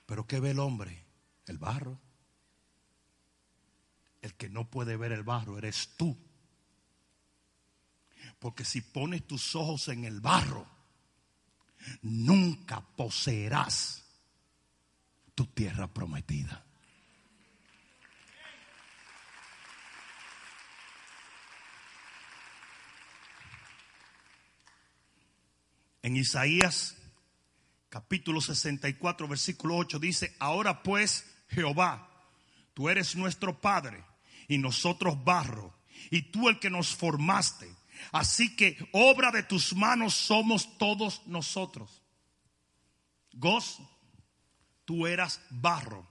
[0.05, 1.05] Pero ¿qué ve el hombre?
[1.45, 1.99] El barro.
[4.25, 6.17] El que no puede ver el barro eres tú.
[8.39, 10.67] Porque si pones tus ojos en el barro,
[12.01, 14.03] nunca poseerás
[15.35, 16.65] tu tierra prometida.
[26.01, 26.97] En Isaías
[27.89, 32.09] capítulo 64, versículo 8 dice, ahora pues Jehová,
[32.73, 34.03] tú eres nuestro Padre
[34.47, 35.73] y nosotros barro,
[36.11, 37.69] y tú el que nos formaste.
[38.11, 42.01] Así que obra de tus manos somos todos nosotros.
[43.33, 43.79] Goz,
[44.85, 46.07] tú eras barro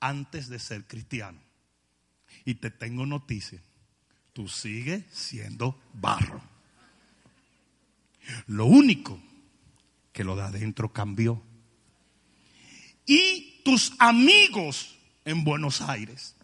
[0.00, 1.40] antes de ser cristiano.
[2.44, 3.62] Y te tengo noticia,
[4.32, 6.40] tú sigues siendo barro.
[8.46, 9.20] Lo único
[10.12, 11.42] que lo de adentro cambió.
[13.06, 16.36] Y tus amigos en Buenos Aires,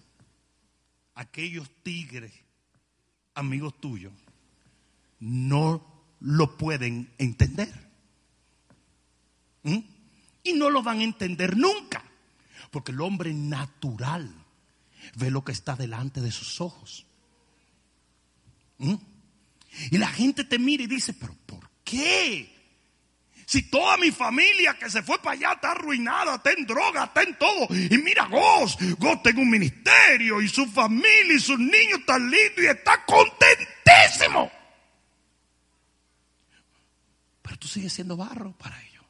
[1.14, 2.32] aquellos tigres,
[3.34, 4.12] amigos tuyos,
[5.20, 5.84] no
[6.20, 7.72] lo pueden entender.
[9.62, 9.78] ¿Mm?
[10.42, 12.04] Y no lo van a entender nunca.
[12.70, 14.34] Porque el hombre natural
[15.16, 17.06] ve lo que está delante de sus ojos.
[18.78, 18.94] ¿Mm?
[19.90, 22.53] Y la gente te mira y dice, pero ¿por qué?
[23.54, 27.22] Si toda mi familia que se fue para allá está arruinada, está en droga, está
[27.22, 27.68] en todo.
[27.70, 32.58] Y mira, Goz, Goz tiene un ministerio y su familia y sus niños están lindos
[32.58, 34.50] y está contentísimo.
[37.42, 39.04] Pero tú sigues siendo barro para ellos.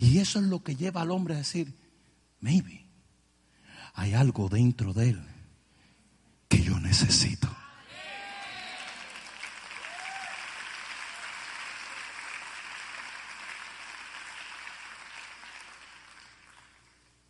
[0.00, 1.72] Y eso es lo que lleva al hombre a decir,
[2.40, 2.84] maybe
[3.94, 5.22] hay algo dentro de él
[6.48, 7.61] que yo necesito.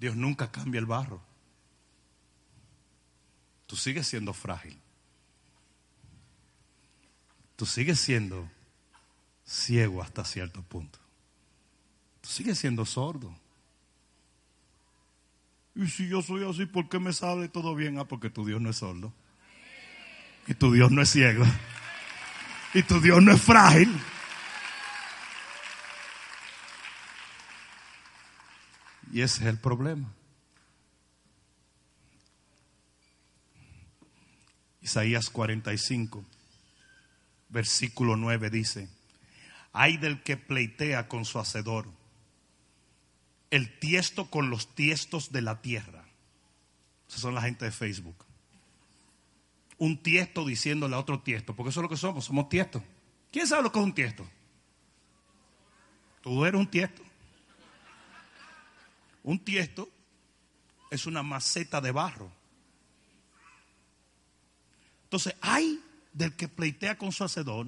[0.03, 1.23] Dios nunca cambia el barro.
[3.69, 4.77] Tú sigues siendo frágil.
[7.55, 8.51] Tú sigues siendo
[9.45, 10.99] ciego hasta cierto punto.
[12.21, 13.33] Tú sigues siendo sordo.
[15.77, 17.97] Y si yo soy así, ¿por qué me sale todo bien?
[18.01, 19.13] Ah, porque tu Dios no es sordo.
[20.49, 21.45] Y tu Dios no es ciego.
[22.75, 23.89] Y tu Dios no es frágil.
[29.13, 30.11] Y ese es el problema.
[34.81, 36.25] Isaías 45,
[37.51, 38.89] versículo 9 dice,
[39.73, 41.87] hay del que pleitea con su hacedor,
[43.51, 46.05] el tiesto con los tiestos de la tierra.
[47.07, 48.25] Esas son la gente de Facebook.
[49.77, 52.83] Un tiesto diciéndole a otro tiesto, porque eso es lo que somos, somos tiestos.
[53.31, 54.27] ¿Quién sabe lo que es un tiesto?
[56.23, 57.03] Tú eres un tiesto.
[59.23, 59.89] Un tiesto
[60.91, 62.33] es una maceta de barro.
[65.05, 65.81] Entonces, hay
[66.13, 67.67] del que pleitea con su hacedor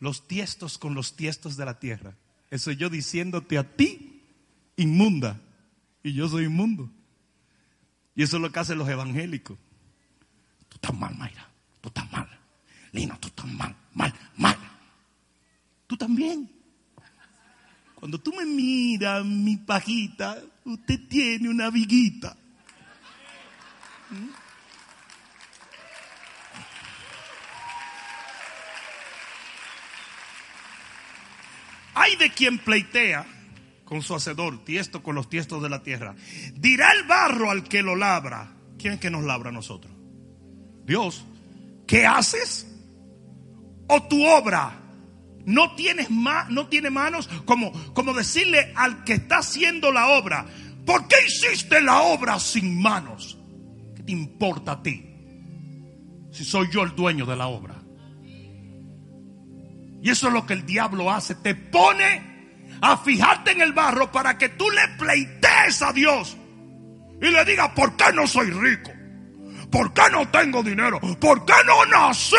[0.00, 2.14] los tiestos con los tiestos de la tierra.
[2.50, 4.22] Eso yo diciéndote a ti,
[4.76, 5.40] inmunda,
[6.02, 6.90] y yo soy inmundo.
[8.14, 9.56] Y eso es lo que hacen los evangélicos.
[10.68, 11.48] Tú estás mal, Mayra.
[11.80, 12.28] Tú estás mal.
[12.92, 14.56] Lina, tú estás mal, mal, mal.
[15.86, 16.50] Tú también.
[18.04, 20.36] Cuando tú me miras, mi pajita,
[20.66, 22.36] usted tiene una viguita.
[31.94, 33.24] Hay de quien pleitea
[33.86, 36.14] con su hacedor, tiesto con los tiestos de la tierra.
[36.56, 38.52] Dirá el barro al que lo labra.
[38.78, 39.94] ¿Quién es que nos labra a nosotros?
[40.84, 41.24] Dios.
[41.86, 42.66] ¿Qué haces?
[43.88, 44.83] ¿O tu obra?
[45.46, 50.46] No tienes no tiene manos como, como decirle al que está haciendo la obra,
[50.86, 53.38] ¿por qué hiciste la obra sin manos?
[53.94, 55.10] ¿Qué te importa a ti?
[56.32, 57.74] Si soy yo el dueño de la obra.
[60.02, 61.34] Y eso es lo que el diablo hace.
[61.36, 62.34] Te pone
[62.80, 66.36] a fijarte en el barro para que tú le pleites a Dios.
[67.22, 68.90] Y le digas, ¿por qué no soy rico?
[69.70, 71.00] ¿Por qué no tengo dinero?
[71.00, 72.36] ¿Por qué no nací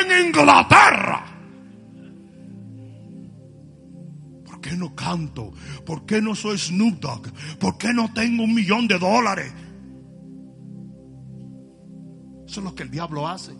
[0.00, 1.31] en Inglaterra?
[4.62, 5.52] Qué no canto?
[5.84, 7.30] ¿Por qué no soy Snoop Dogg?
[7.58, 9.52] ¿Por qué no tengo un millón de dólares?
[12.48, 13.52] Eso es lo que el diablo hace.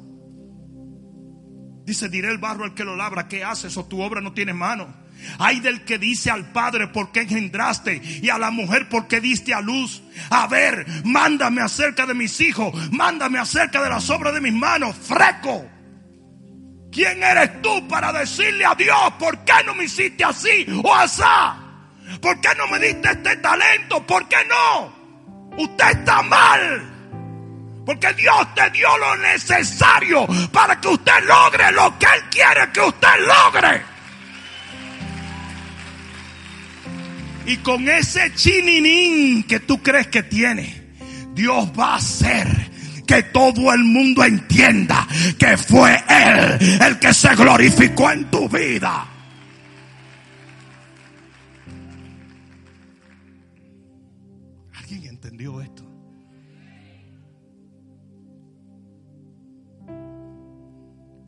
[1.84, 3.76] Dice, diré el barro al que lo labra, ¿qué haces?
[3.76, 5.02] O tu obra no tiene mano.
[5.38, 9.20] Hay del que dice al padre por qué engendraste y a la mujer por qué
[9.20, 10.02] diste a luz.
[10.30, 14.96] A ver, mándame acerca de mis hijos, mándame acerca de las obras de mis manos.
[14.96, 15.71] Freco.
[16.92, 21.56] ¿Quién eres tú para decirle a Dios por qué no me hiciste así o asá?
[22.20, 24.06] ¿Por qué no me diste este talento?
[24.06, 24.92] ¿Por qué no?
[25.56, 26.90] Usted está mal.
[27.86, 32.80] Porque Dios te dio lo necesario para que usted logre lo que Él quiere que
[32.82, 33.82] usted logre.
[37.46, 40.92] Y con ese chininín que tú crees que tiene,
[41.32, 42.71] Dios va a hacer
[43.12, 45.06] que todo el mundo entienda
[45.38, 49.06] que fue Él el que se glorificó en tu vida.
[54.72, 55.84] ¿Alguien entendió esto?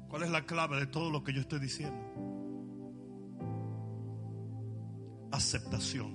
[0.08, 2.00] ¿Cuál es la clave de todo lo que yo estoy diciendo?
[5.32, 6.13] Aceptación.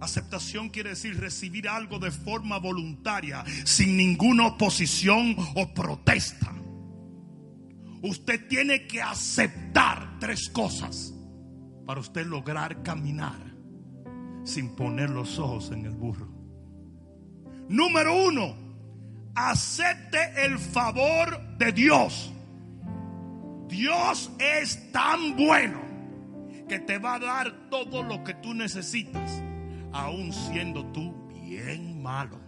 [0.00, 6.52] Aceptación quiere decir recibir algo de forma voluntaria, sin ninguna oposición o protesta.
[8.02, 11.14] Usted tiene que aceptar tres cosas
[11.86, 13.56] para usted lograr caminar
[14.46, 16.28] sin poner los ojos en el burro.
[17.68, 18.54] Número uno,
[19.34, 22.32] acepte el favor de Dios.
[23.68, 25.80] Dios es tan bueno
[26.68, 29.42] que te va a dar todo lo que tú necesitas,
[29.96, 32.38] aun siendo tú bien malo.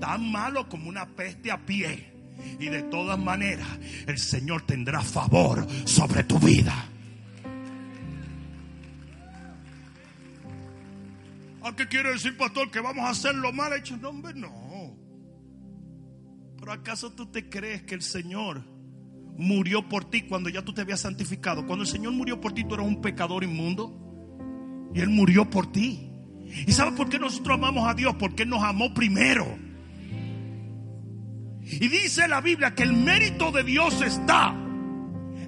[0.00, 2.12] Tan malo como una peste a pie.
[2.60, 3.66] Y de todas maneras,
[4.06, 6.90] el Señor tendrá favor sobre tu vida.
[11.62, 12.70] ¿A qué quiere decir, pastor?
[12.70, 13.96] Que vamos a hacer lo mal hecho.
[13.96, 14.96] No, hombre, no.
[16.58, 18.62] Pero ¿acaso tú te crees que el Señor
[19.38, 21.66] murió por ti cuando ya tú te habías santificado?
[21.66, 23.98] Cuando el Señor murió por ti, tú eras un pecador inmundo.
[24.94, 26.10] Y Él murió por ti.
[26.66, 28.14] ¿Y sabes por qué nosotros amamos a Dios?
[28.18, 29.46] Porque Él nos amó primero.
[31.62, 34.54] Y dice la Biblia que el mérito de Dios está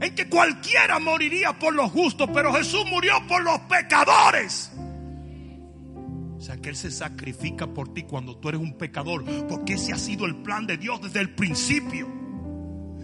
[0.01, 4.72] en que cualquiera moriría por los justos, pero Jesús murió por los pecadores.
[6.36, 9.92] O sea que Él se sacrifica por ti cuando tú eres un pecador, porque ese
[9.92, 12.09] ha sido el plan de Dios desde el principio.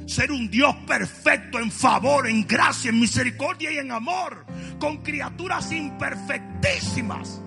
[0.06, 4.44] Ser un Dios perfecto en favor, en gracia, en misericordia y en amor,
[4.78, 7.40] con criaturas imperfectísimas.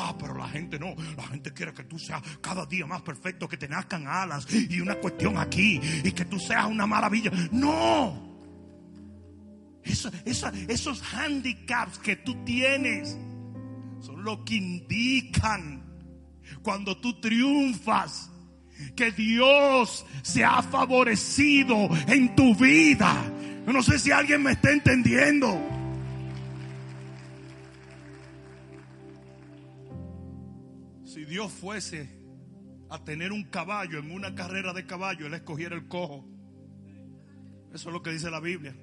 [0.00, 0.94] Ah, pero la gente no.
[1.16, 4.80] La gente quiere que tú seas cada día más perfecto, que te nazcan alas y
[4.80, 7.32] una cuestión aquí y que tú seas una maravilla.
[7.50, 8.28] No.
[9.82, 13.16] Eso, eso, esos handicaps que tú tienes
[14.00, 15.84] son lo que indican
[16.62, 18.30] cuando tú triunfas
[18.94, 23.14] que Dios se ha favorecido en tu vida.
[23.66, 25.77] No sé si alguien me está entendiendo.
[31.28, 32.08] Dios fuese
[32.90, 36.24] a tener un caballo en una carrera de caballo, Él escogiera el cojo.
[37.72, 38.74] Eso es lo que dice la Biblia.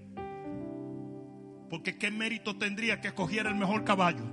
[1.70, 4.24] Porque qué mérito tendría que escogiera el mejor caballo.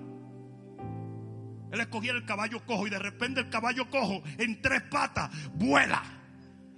[1.73, 6.03] Él escogiera el caballo cojo y de repente el caballo cojo en tres patas vuela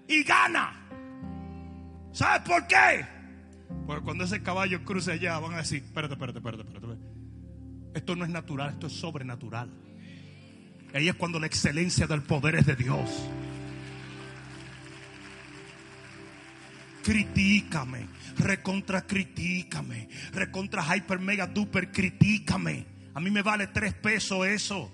[0.07, 0.89] y gana.
[2.13, 3.05] ¿Sabes por qué?
[3.89, 7.01] Porque cuando ese caballo cruce allá van a decir, espérate, espérate, espérate, espérate.
[7.93, 9.69] Esto no es natural, esto es sobrenatural.
[10.95, 13.11] Ahí es cuando la excelencia del poder es de Dios.
[17.03, 18.07] Critícame,
[18.39, 22.87] recontra critícame, recontra hyper mega duper critícame.
[23.13, 24.91] A mí me vale tres pesos eso.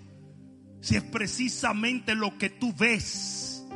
[0.81, 3.67] Si es precisamente lo que tú ves,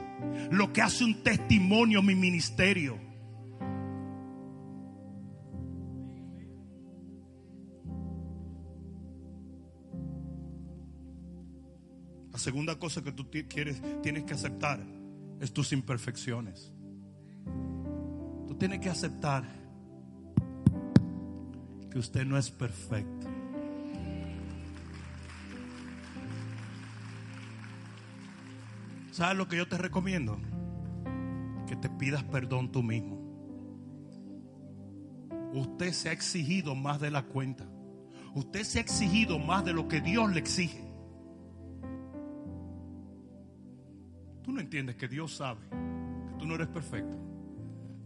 [0.51, 2.99] lo que hace un testimonio mi ministerio.
[12.45, 14.79] Segunda cosa que tú quieres, tienes que aceptar
[15.41, 16.71] es tus imperfecciones.
[18.47, 19.45] Tú tienes que aceptar
[21.91, 23.29] que usted no es perfecto.
[29.11, 30.39] ¿Sabes lo que yo te recomiendo?
[31.67, 33.25] Que te pidas perdón tú mismo.
[35.55, 37.65] Usted se ha exigido más de la cuenta.
[38.35, 40.84] Usted se ha exigido más de lo que Dios le exige.
[44.45, 47.17] Tú no entiendes que Dios sabe que tú no eres perfecto.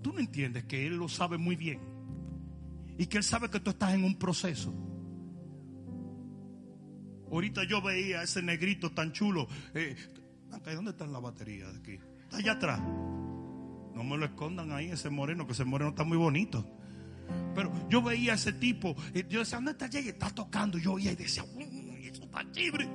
[0.03, 1.80] Tú no entiendes que Él lo sabe muy bien.
[2.97, 4.72] Y que Él sabe que tú estás en un proceso.
[7.30, 9.49] Ahorita yo veía a ese negrito tan chulo.
[9.74, 9.97] Eh,
[10.74, 11.99] ¿Dónde está la batería de aquí?
[12.22, 12.80] Está allá atrás.
[12.80, 16.64] No me lo escondan ahí, ese moreno, que ese moreno está muy bonito.
[17.55, 18.95] Pero yo veía a ese tipo.
[19.12, 20.78] Y yo decía, ¿dónde está Y Está tocando.
[20.78, 22.89] Yo oía y decía, uy, eso está libre.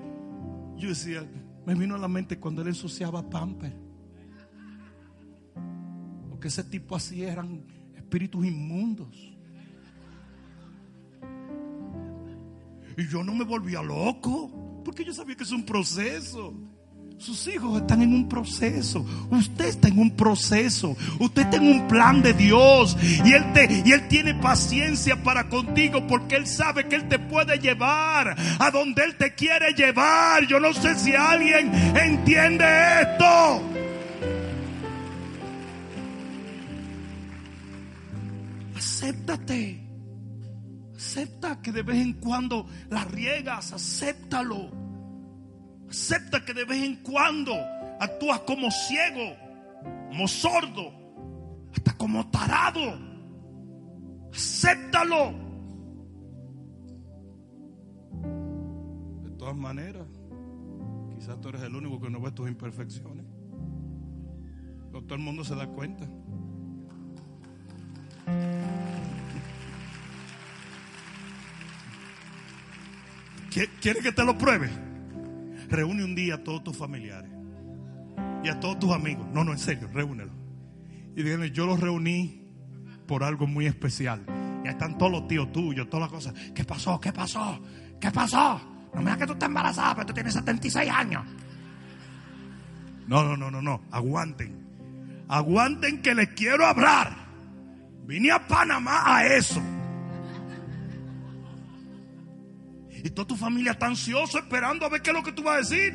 [0.77, 1.27] Yo decía,
[1.65, 3.75] me vino a la mente cuando él ensuciaba pamper.
[6.29, 9.33] Porque ese tipo así eran espíritus inmundos.
[12.97, 14.81] Y yo no me volvía loco.
[14.83, 16.53] Porque yo sabía que es un proceso.
[17.23, 19.05] Sus hijos están en un proceso.
[19.31, 20.97] Usted está en un proceso.
[21.21, 22.97] Usted está en un plan de Dios.
[23.23, 27.19] Y él, te, y él tiene paciencia para contigo porque Él sabe que Él te
[27.19, 30.45] puede llevar a donde Él te quiere llevar.
[30.47, 32.65] Yo no sé si alguien entiende
[33.03, 33.61] esto.
[38.75, 39.79] Acéptate.
[40.93, 43.71] Acepta que de vez en cuando la riegas.
[43.71, 44.82] Acéptalo.
[45.93, 47.53] Acepta que de vez en cuando
[47.99, 49.37] actúas como ciego,
[50.09, 50.91] como sordo,
[51.71, 52.97] hasta como tarado.
[54.33, 55.35] Acéptalo.
[59.21, 60.07] De todas maneras,
[61.15, 63.27] quizás tú eres el único que no ve tus imperfecciones.
[64.87, 66.09] Pero todo el mundo se da cuenta.
[73.79, 74.92] ¿Quiere que te lo pruebe?
[75.73, 77.31] Reúne un día a todos tus familiares
[78.43, 79.25] y a todos tus amigos.
[79.33, 80.31] No, no, en serio, reúnelo.
[81.15, 82.47] Y díganle, yo los reuní
[83.07, 84.25] por algo muy especial.
[84.63, 86.33] Ya están todos los tíos tuyos, todas las cosas.
[86.53, 86.99] ¿Qué pasó?
[86.99, 87.59] ¿Qué pasó?
[87.99, 88.61] ¿Qué pasó?
[88.93, 91.23] No me digas que tú estás embarazada, pero tú tienes 76 años.
[93.07, 93.81] No, no, no, no, no.
[93.91, 94.63] Aguanten.
[95.27, 97.15] Aguanten que les quiero hablar.
[98.05, 99.61] Vine a Panamá a eso.
[103.03, 105.55] Y toda tu familia está ansiosa esperando a ver qué es lo que tú vas
[105.55, 105.93] a decir.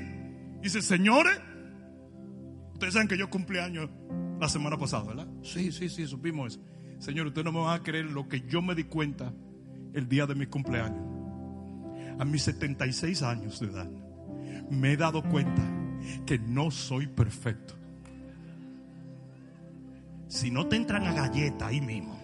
[0.61, 1.41] dice, señores,
[2.75, 3.89] ustedes saben que yo cumplí años
[4.39, 5.27] la semana pasada, ¿verdad?
[5.43, 6.65] Sí, sí, sí, supimos eso.
[6.99, 9.33] Señor, ustedes no me van a creer lo que yo me di cuenta
[9.95, 11.03] el día de mi cumpleaños.
[12.19, 13.89] A mis 76 años de edad,
[14.71, 15.63] me he dado cuenta
[16.27, 17.75] que no soy perfecto.
[20.27, 22.19] Si no te entran a galleta ahí mismo,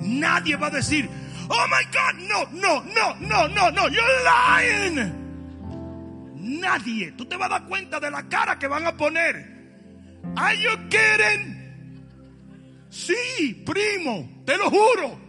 [0.00, 1.08] nadie va a decir,
[1.48, 5.24] Oh my God, no, no, no, no, no, no, you're lying.
[6.60, 9.56] Nadie, tú te vas a dar cuenta de la cara que van a poner.
[10.36, 11.56] Are you kidding?
[12.90, 15.20] Sí, primo, te lo juro.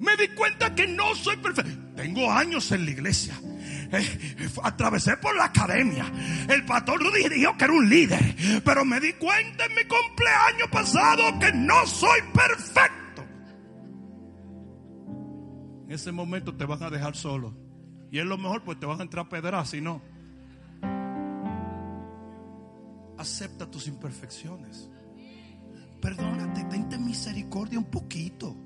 [0.00, 1.72] Me di cuenta que no soy perfecto.
[1.96, 3.34] Tengo años en la iglesia.
[3.92, 6.04] Eh, atravesé por la academia.
[6.48, 8.62] El pastor Rudy dijo que era un líder.
[8.64, 13.03] Pero me di cuenta en mi cumpleaños pasado que no soy perfecto
[15.94, 17.54] ese momento te van a dejar solo.
[18.10, 20.02] Y es lo mejor, pues te van a entrar a pedrar, si no.
[23.18, 24.90] Acepta tus imperfecciones.
[26.00, 28.56] Perdónate, tente misericordia un poquito.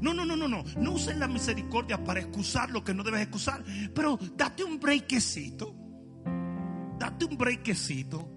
[0.00, 0.62] No, no, no, no, no.
[0.78, 3.64] No uses la misericordia para excusar lo que no debes excusar.
[3.94, 5.74] Pero date un breakecito.
[6.98, 8.28] Date un breakecito.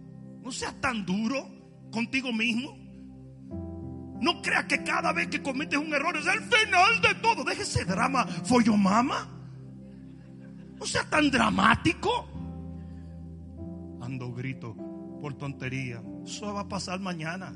[0.42, 1.48] No seas tan duro
[1.92, 2.81] contigo mismo.
[4.22, 7.44] No creas que cada vez que cometes un error es el final de todo.
[7.44, 9.28] Deje ese drama for your mama.
[10.80, 12.28] No sea tan dramático.
[14.00, 14.76] Ando grito
[15.20, 16.04] por tontería.
[16.24, 17.56] Eso va a pasar mañana.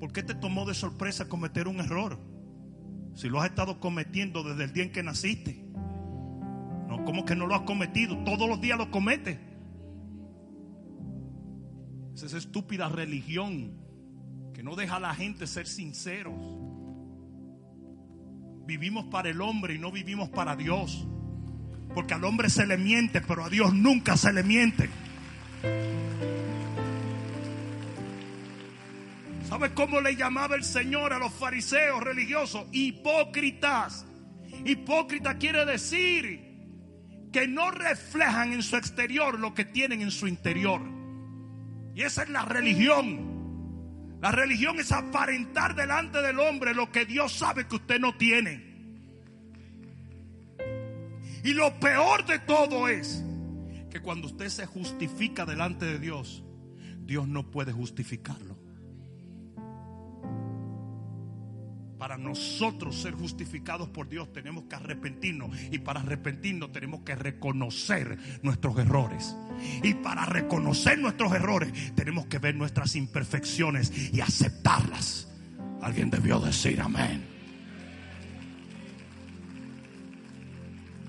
[0.00, 2.18] ¿Por qué te tomó de sorpresa cometer un error?
[3.14, 5.64] Si lo has estado cometiendo desde el día en que naciste.
[6.88, 8.18] No, como que no lo has cometido?
[8.24, 9.38] Todos los días lo cometes.
[12.12, 13.83] Esa es estúpida religión
[14.54, 16.34] que no deja a la gente ser sinceros.
[18.66, 21.06] Vivimos para el hombre y no vivimos para Dios.
[21.92, 24.88] Porque al hombre se le miente, pero a Dios nunca se le miente.
[29.48, 32.64] ¿Sabes cómo le llamaba el Señor a los fariseos religiosos?
[32.72, 34.06] Hipócritas.
[34.64, 36.54] Hipócrita quiere decir
[37.32, 40.80] que no reflejan en su exterior lo que tienen en su interior.
[41.94, 43.33] Y esa es la religión.
[44.24, 48.64] La religión es aparentar delante del hombre lo que Dios sabe que usted no tiene.
[51.44, 53.22] Y lo peor de todo es
[53.90, 56.42] que cuando usted se justifica delante de Dios,
[57.00, 58.53] Dios no puede justificarlo.
[62.04, 65.58] Para nosotros ser justificados por Dios tenemos que arrepentirnos.
[65.70, 69.34] Y para arrepentirnos tenemos que reconocer nuestros errores.
[69.82, 75.32] Y para reconocer nuestros errores tenemos que ver nuestras imperfecciones y aceptarlas.
[75.80, 77.24] Alguien debió decir amén.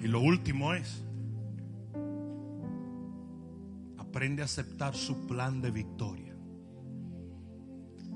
[0.01, 1.03] Y lo último es,
[3.97, 6.33] aprende a aceptar su plan de victoria.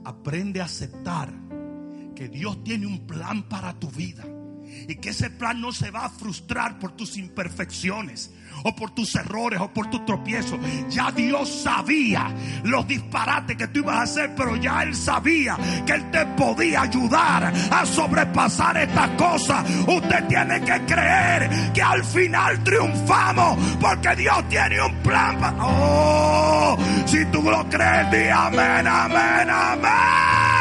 [0.06, 1.50] Aprende a aceptar
[2.20, 4.26] que Dios tiene un plan para tu vida
[4.90, 8.30] y que ese plan no se va a frustrar por tus imperfecciones
[8.66, 10.60] o por tus errores o por tus tropiezos.
[10.90, 15.94] Ya Dios sabía los disparates que tú ibas a hacer, pero ya Él sabía que
[15.94, 19.66] Él te podía ayudar a sobrepasar estas cosas.
[19.88, 25.58] Usted tiene que creer que al final triunfamos porque Dios tiene un plan.
[25.62, 30.59] Oh, si tú lo crees, di amén, amén, amén.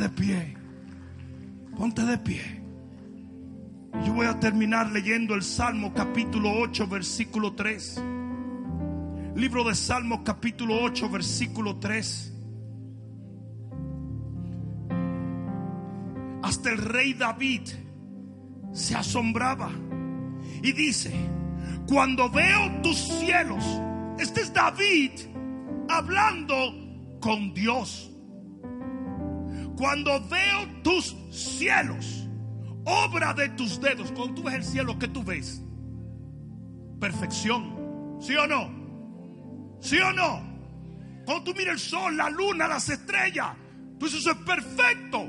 [0.00, 0.56] De pie.
[1.76, 2.62] Ponte de pie.
[4.06, 8.02] Yo voy a terminar leyendo el Salmo capítulo 8, versículo 3.
[9.36, 12.32] Libro de Salmos capítulo 8, versículo 3.
[16.42, 17.68] Hasta el rey David
[18.72, 19.70] se asombraba
[20.62, 21.12] y dice,
[21.86, 23.64] cuando veo tus cielos,
[24.18, 25.10] este es David
[25.88, 26.56] hablando
[27.20, 28.09] con Dios.
[29.80, 32.28] Cuando veo tus cielos,
[32.84, 34.12] obra de tus dedos.
[34.12, 35.62] Cuando tú ves el cielo, ¿qué tú ves?
[37.00, 38.18] Perfección.
[38.20, 39.78] ¿Sí o no?
[39.80, 40.42] ¿Sí o no?
[41.24, 43.56] Cuando tú miras el sol, la luna, las estrellas,
[43.98, 45.26] tú dices, eso es perfecto.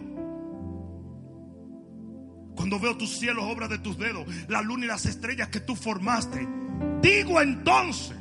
[2.53, 5.77] Cuando veo tus cielos, obra de tus dedos, la luna y las estrellas que tú
[5.77, 6.45] formaste,
[7.01, 8.17] digo entonces,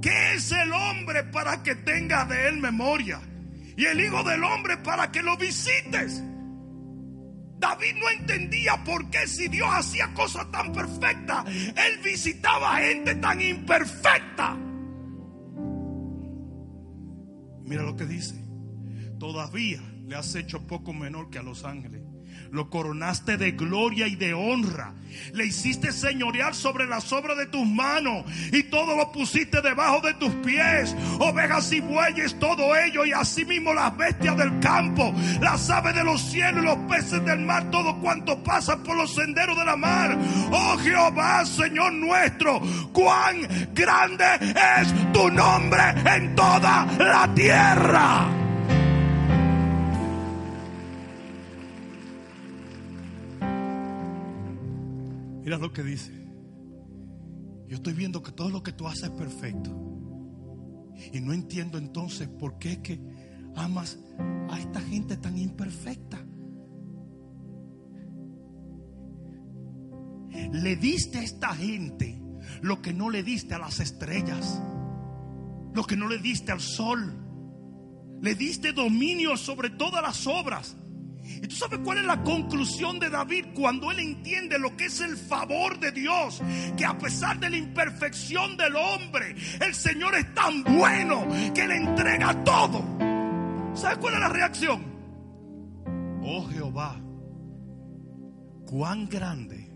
[0.00, 3.20] ¿qué es el hombre para que tenga de él memoria?
[3.76, 6.22] Y el Hijo del Hombre para que lo visites.
[7.58, 13.40] David no entendía por qué si Dios hacía cosas tan perfectas, Él visitaba gente tan
[13.40, 14.56] imperfecta.
[17.64, 18.34] Mira lo que dice.
[19.18, 22.05] Todavía le has hecho poco menor que a los ángeles.
[22.50, 24.94] Lo coronaste de gloria y de honra.
[25.32, 28.24] Le hiciste señorear sobre las obras de tus manos.
[28.52, 30.94] Y todo lo pusiste debajo de tus pies.
[31.18, 33.04] Ovejas y bueyes, todo ello.
[33.04, 35.14] Y asimismo las bestias del campo.
[35.40, 37.70] Las aves de los cielos los peces del mar.
[37.70, 40.16] Todo cuanto pasa por los senderos de la mar.
[40.50, 42.60] Oh Jehová, Señor nuestro.
[42.92, 44.24] Cuán grande
[44.80, 48.45] es tu nombre en toda la tierra.
[55.46, 56.10] Mira lo que dice.
[57.68, 59.70] Yo estoy viendo que todo lo que tú haces es perfecto.
[61.12, 63.00] Y no entiendo entonces por qué es que
[63.54, 63.96] amas
[64.50, 66.18] a esta gente tan imperfecta.
[70.52, 72.20] Le diste a esta gente
[72.60, 74.60] lo que no le diste a las estrellas,
[75.72, 77.22] lo que no le diste al sol.
[78.20, 80.76] Le diste dominio sobre todas las obras.
[81.42, 85.00] ¿Y tú sabes cuál es la conclusión de David cuando él entiende lo que es
[85.00, 86.42] el favor de Dios?
[86.76, 91.76] Que a pesar de la imperfección del hombre, el Señor es tan bueno que le
[91.76, 92.84] entrega todo.
[93.74, 94.82] ¿Sabes cuál es la reacción?
[96.22, 97.00] Oh Jehová,
[98.66, 99.70] cuán grande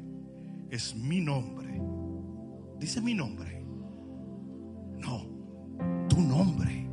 [0.71, 1.81] es mi nombre.
[2.79, 3.65] Dice mi nombre.
[4.99, 5.27] No,
[6.09, 6.90] tu nombre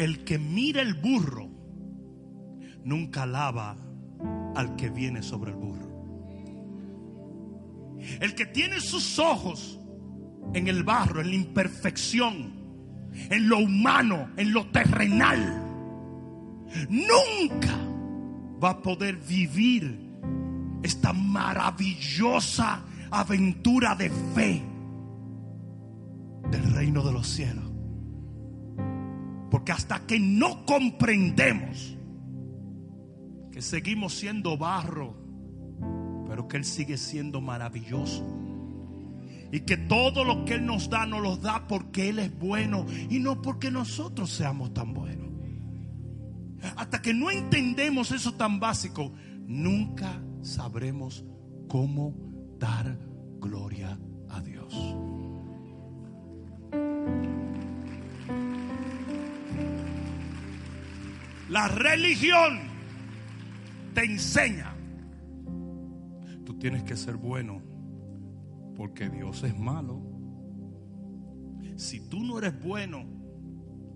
[0.00, 1.50] El que mira el burro
[2.84, 3.76] nunca alaba
[4.56, 5.90] al que viene sobre el burro.
[8.18, 9.78] El que tiene sus ojos
[10.54, 15.66] en el barro, en la imperfección, en lo humano, en lo terrenal,
[16.88, 17.78] nunca
[18.58, 20.00] va a poder vivir
[20.82, 24.62] esta maravillosa aventura de fe
[26.50, 27.69] del reino de los cielos.
[29.50, 31.96] Porque hasta que no comprendemos
[33.50, 35.16] que seguimos siendo barro,
[36.28, 38.24] pero que Él sigue siendo maravilloso.
[39.52, 42.86] Y que todo lo que Él nos da, nos lo da porque Él es bueno
[43.08, 45.28] y no porque nosotros seamos tan buenos.
[46.76, 49.12] Hasta que no entendemos eso tan básico,
[49.46, 51.24] nunca sabremos
[51.68, 52.14] cómo
[52.58, 52.98] dar
[53.40, 53.98] gloria
[54.28, 54.72] a Dios.
[61.50, 62.60] La religión
[63.92, 64.72] te enseña.
[66.44, 67.60] Tú tienes que ser bueno
[68.76, 70.00] porque Dios es malo.
[71.74, 73.04] Si tú no eres bueno,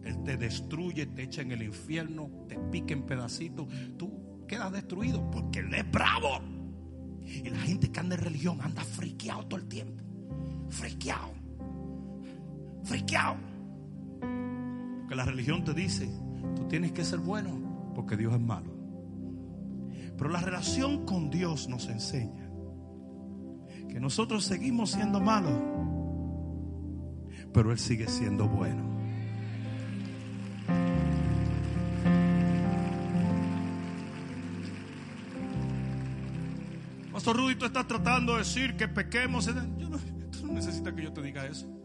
[0.03, 3.69] Él te destruye, te echa en el infierno, te pica en pedacitos.
[3.97, 6.41] Tú quedas destruido porque Él es bravo.
[7.23, 10.03] Y la gente que anda en religión anda friqueado todo el tiempo.
[10.71, 11.33] Friqueado.
[12.83, 13.37] Friqueado.
[14.19, 16.11] Porque la religión te dice,
[16.57, 18.73] tú tienes que ser bueno porque Dios es malo.
[20.17, 22.51] Pero la relación con Dios nos enseña
[23.89, 25.61] que nosotros seguimos siendo malos,
[27.53, 28.95] pero Él sigue siendo bueno.
[37.13, 39.47] Pastor Rudy, tú estás tratando de decir que pequemos.
[39.47, 39.55] Yo
[40.31, 41.84] tú no necesitas que yo te diga eso.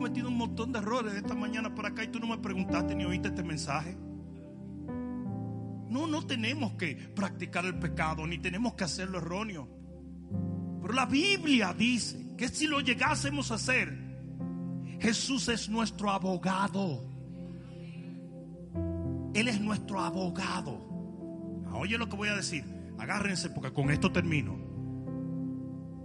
[0.00, 3.04] Cometido un montón de errores esta mañana por acá y tú no me preguntaste ni
[3.04, 3.98] oíste este mensaje.
[5.90, 9.68] No, no tenemos que practicar el pecado, ni tenemos que hacerlo erróneo.
[10.80, 13.94] Pero la Biblia dice que si lo llegásemos a hacer,
[15.00, 17.04] Jesús es nuestro abogado.
[19.34, 20.80] Él es nuestro abogado.
[21.74, 22.64] Oye lo que voy a decir.
[22.96, 24.56] Agárrense porque con esto termino.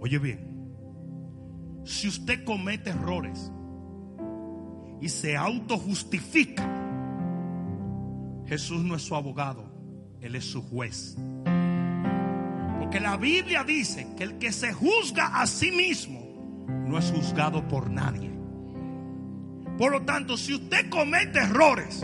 [0.00, 1.80] Oye bien.
[1.86, 3.50] Si usted comete errores
[5.00, 6.66] y se autojustifica,
[8.46, 9.76] Jesús no es su abogado.
[10.20, 11.16] Él es su juez.
[12.78, 17.66] Porque la Biblia dice que el que se juzga a sí mismo no es juzgado
[17.68, 18.30] por nadie.
[19.78, 22.02] Por lo tanto, si usted comete errores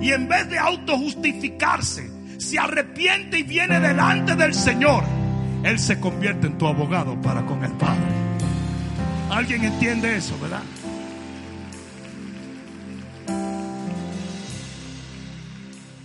[0.00, 5.04] y en vez de autojustificarse, se arrepiente y viene delante del Señor,
[5.62, 8.02] Él se convierte en tu abogado para con el Padre.
[9.30, 10.62] ¿Alguien entiende eso, verdad?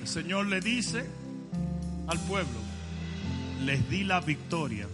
[0.09, 1.05] Señor le dice
[2.07, 2.59] al pueblo,
[3.63, 4.87] les di la victoria,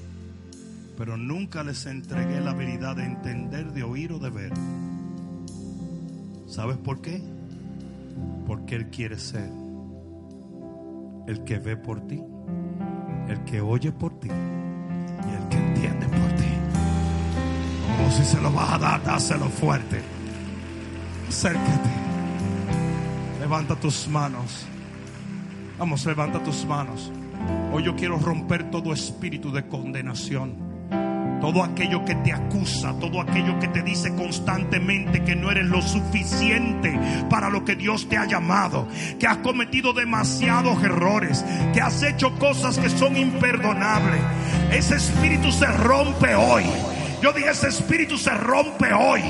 [0.98, 4.52] pero nunca les entregué la habilidad de entender, de oír o de ver.
[6.50, 7.24] ¿Sabes por qué?
[8.46, 9.50] Porque Él quiere ser
[11.28, 12.22] el que ve por ti,
[13.30, 16.52] el que oye por ti y el que entiende por ti.
[18.06, 20.02] Oh, si se lo vas a dar, dáselo fuerte.
[21.30, 21.90] Acércate.
[23.40, 24.68] Levanta tus manos.
[25.78, 27.12] Vamos, levanta tus manos.
[27.74, 30.56] Hoy yo quiero romper todo espíritu de condenación.
[31.42, 35.82] Todo aquello que te acusa, todo aquello que te dice constantemente que no eres lo
[35.82, 36.98] suficiente
[37.30, 38.88] para lo que Dios te ha llamado,
[39.20, 44.22] que has cometido demasiados errores, que has hecho cosas que son imperdonables.
[44.72, 46.64] Ese espíritu se rompe hoy.
[47.22, 49.22] Yo dije, ese espíritu se rompe hoy.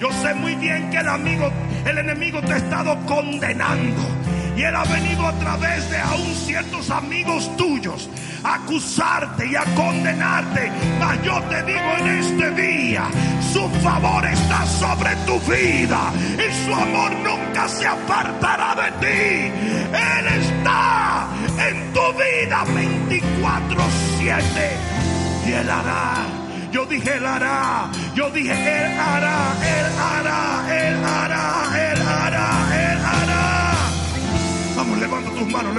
[0.00, 1.50] Yo sé muy bien que el amigo,
[1.86, 4.25] el enemigo te ha estado condenando.
[4.56, 8.08] Y Él ha venido a través de aún ciertos amigos tuyos
[8.42, 10.72] a acusarte y a condenarte.
[10.98, 13.04] Mas yo te digo en este día,
[13.52, 19.52] su favor está sobre tu vida y su amor nunca se apartará de ti.
[19.92, 21.28] Él está
[21.68, 24.96] en tu vida 24/7
[25.46, 26.24] y Él hará.
[26.72, 27.90] Yo dije, Él hará.
[28.14, 30.95] Yo dije, Él hará, Él hará, Él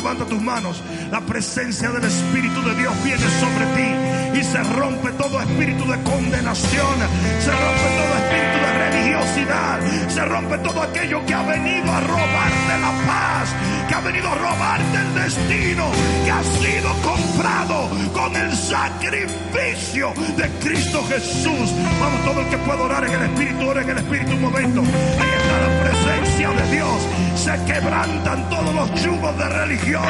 [0.07, 0.81] levanta tus manos.
[1.11, 6.01] La presencia del Espíritu de Dios viene sobre ti y se rompe todo espíritu de
[6.03, 6.95] condenación,
[7.39, 12.73] se rompe todo espíritu de religiosidad, se rompe todo aquello que ha venido a robarte
[12.79, 13.49] la paz,
[13.89, 15.91] que ha venido a robarte el destino,
[16.23, 21.73] que ha sido comprado con el sacrificio de Cristo Jesús.
[21.99, 24.81] Vamos, todo el que pueda orar en el Espíritu, ora en el Espíritu un momento.
[24.81, 25.76] Ahí está la
[26.07, 27.07] presencia de Dios.
[27.35, 30.03] Se quebrantan todos los yugos de religión,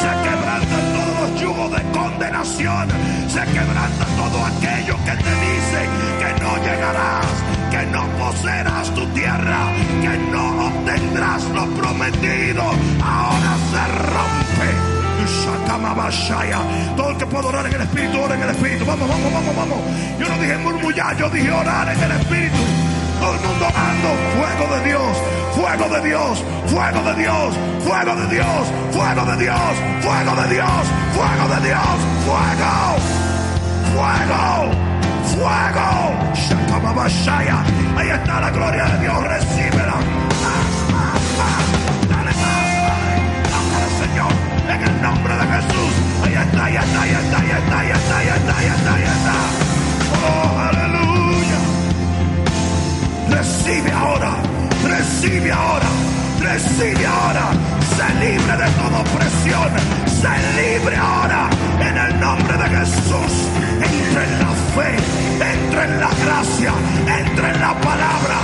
[0.00, 2.88] se quebrantan todos los yugos de condenación,
[3.28, 5.80] se quebranta todo aquello que te dice
[6.18, 7.26] que no llegarás,
[7.70, 9.72] que no poseerás tu tierra,
[10.02, 12.62] que no obtendrás lo prometido.
[13.02, 14.94] Ahora se rompe.
[16.96, 18.84] Todo el que pueda orar en el Espíritu, ora en el Espíritu.
[18.84, 19.78] Vamos, vamos, vamos, vamos.
[20.18, 22.93] Yo no dije murmullar, yo dije orar en el Espíritu.
[23.24, 24.10] Todo el mundo orando.
[24.36, 25.16] Fuego de Dios,
[25.56, 30.84] fuego de Dios, fuego de Dios, fuego de Dios, fuego de Dios, fuego de Dios,
[31.16, 31.96] fuego de Dios,
[32.26, 32.72] fuego,
[33.94, 34.44] fuego,
[35.32, 35.88] fuego.
[36.34, 37.64] Shakamabashaya.
[37.96, 39.96] Ahí está la gloria de Dios, recíbela.
[42.10, 42.68] Dale más,
[44.04, 44.32] Señor,
[44.68, 45.92] en el nombre de Jesús.
[46.24, 49.63] Ahí está, ahí está, ahí está, ahí está, ahí está, ahí está, ahí está,
[53.64, 54.30] Recibe ahora,
[54.84, 55.86] recibe ahora,
[56.38, 57.50] recibe ahora.
[57.96, 60.03] Sé libre de toda opresión.
[60.24, 63.32] Libre ahora en el nombre de Jesús.
[63.76, 64.96] Entra en la fe,
[65.52, 66.72] entra en la gracia,
[67.20, 68.36] entra en la palabra,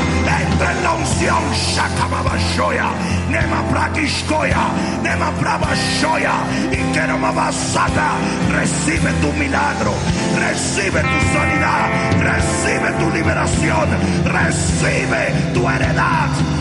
[0.42, 1.42] entra en la unción.
[1.54, 2.90] Shakamabashoya,
[3.30, 4.68] Nema Prakishkoya,
[5.02, 6.34] Nema Prabashoya,
[6.70, 8.10] y Keramabasata.
[8.52, 9.94] Recibe tu milagro,
[10.38, 11.88] recibe tu sanidad,
[12.20, 13.88] recibe tu liberación,
[14.26, 16.59] recibe tu heredad.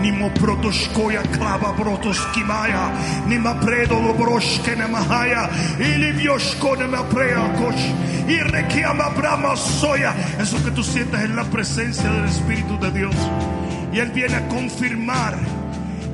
[0.00, 2.90] Nimo protoshkoya klava brotoskimaya.
[3.26, 5.48] Nima predo lo broshke ne mahaya.
[5.78, 7.84] Ili vioshko ne ma prea kosh.
[8.28, 10.14] Y requiama brama soya.
[10.40, 13.14] Eso que tú sientes en la presencia del Espíritu de Dios.
[13.92, 15.36] Y Él viene a confirmar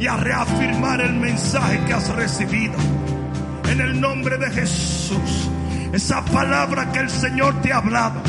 [0.01, 2.75] y a reafirmar el mensaje que has recibido.
[3.71, 5.51] En el nombre de Jesús.
[5.93, 8.21] Esa palabra que el Señor te ha hablado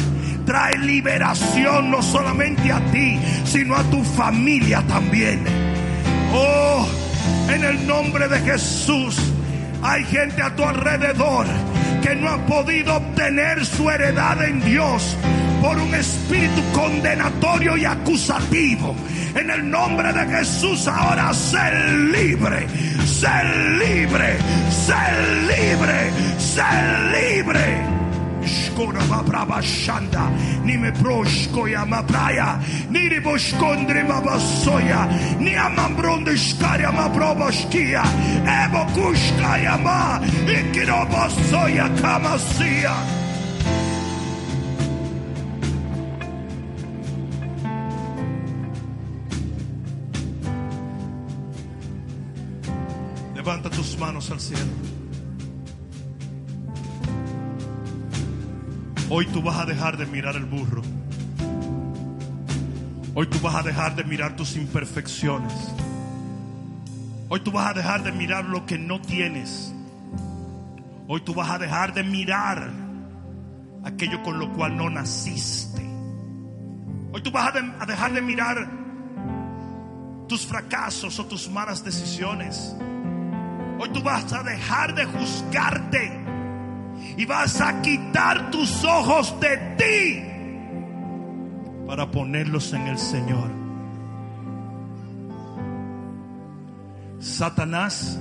[0.47, 5.43] trae liberación no solamente a ti, sino a tu familia también.
[6.33, 6.87] Oh,
[7.49, 9.17] en el nombre de Jesús,
[9.83, 11.45] hay gente a tu alrededor
[12.01, 15.17] que no ha podido obtener su heredad en Dios
[15.61, 18.95] por un espíritu condenatorio y acusativo.
[19.35, 21.73] En el nombre de Jesús ahora sé
[22.13, 22.67] libre,
[23.05, 23.43] sé
[23.79, 24.37] libre,
[24.69, 24.95] sé
[25.45, 26.63] libre, sé
[27.35, 27.96] libre.
[28.47, 30.29] Shkora ma brava shanda,
[30.63, 32.59] ni me proshko ya ma braya,
[32.89, 34.17] ni ri boshkondre ma.
[34.27, 35.05] Basoya,
[35.39, 38.03] ni amambronde shkaria ma brova shkia,
[38.43, 42.95] evo kushka ya ma, ikiro basoya kama sia.
[53.35, 54.96] Levanta tus manos al cielo.
[59.09, 60.81] Hoy tú vas a dejar de mirar el burro.
[63.13, 65.53] Hoy tú vas a dejar de mirar tus imperfecciones.
[67.29, 69.73] Hoy tú vas a dejar de mirar lo que no tienes.
[71.07, 72.69] Hoy tú vas a dejar de mirar
[73.83, 75.81] aquello con lo cual no naciste.
[77.13, 78.69] Hoy tú vas a, de- a dejar de mirar
[80.27, 82.75] tus fracasos o tus malas decisiones.
[83.79, 86.26] Hoy tú vas a dejar de juzgarte
[87.17, 90.23] y vas a quitar tus ojos de ti
[91.87, 93.49] para ponerlos en el Señor.
[97.19, 98.19] Satanás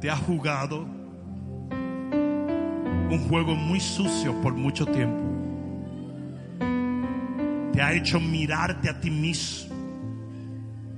[0.00, 0.86] te ha jugado
[3.10, 5.22] un juego muy sucio por mucho tiempo.
[7.72, 9.74] Te ha hecho mirarte a ti mismo.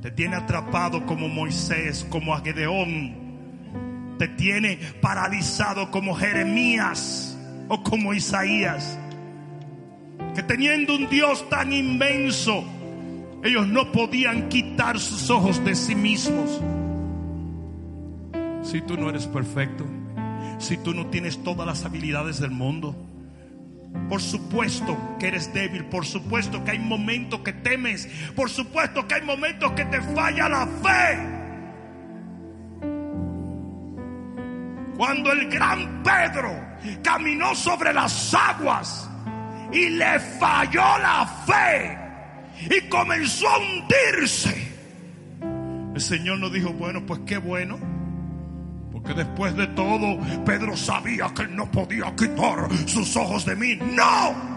[0.02, 3.23] Te tiene atrapado como Moisés, como a Gedeón
[4.18, 7.36] te tiene paralizado como Jeremías
[7.68, 8.98] o como Isaías.
[10.34, 12.64] Que teniendo un Dios tan inmenso,
[13.42, 16.60] ellos no podían quitar sus ojos de sí mismos.
[18.62, 19.84] Si tú no eres perfecto,
[20.58, 22.96] si tú no tienes todas las habilidades del mundo,
[24.08, 29.14] por supuesto que eres débil, por supuesto que hay momentos que temes, por supuesto que
[29.14, 31.33] hay momentos que te falla la fe.
[34.96, 36.52] Cuando el gran Pedro
[37.02, 39.08] caminó sobre las aguas
[39.72, 41.98] y le falló la fe
[42.70, 44.72] y comenzó a hundirse,
[45.94, 47.78] el Señor nos dijo, bueno, pues qué bueno.
[48.92, 53.76] Porque después de todo, Pedro sabía que no podía quitar sus ojos de mí.
[53.76, 54.54] No.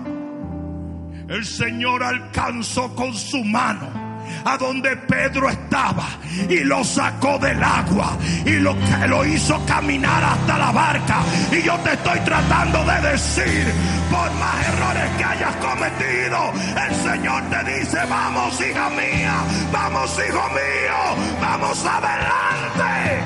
[1.28, 4.07] El Señor alcanzó con su mano
[4.46, 6.08] a donde Pedro estaba
[6.50, 8.76] y lo sacó del agua y lo
[9.08, 11.20] lo hizo caminar hasta la barca.
[11.52, 13.66] Y yo te estoy tratando de decir,
[14.12, 16.54] por más errores que hayas cometido,
[16.88, 19.36] el Señor te dice, vamos hija mía,
[19.72, 23.24] vamos hijo mío, vamos adelante.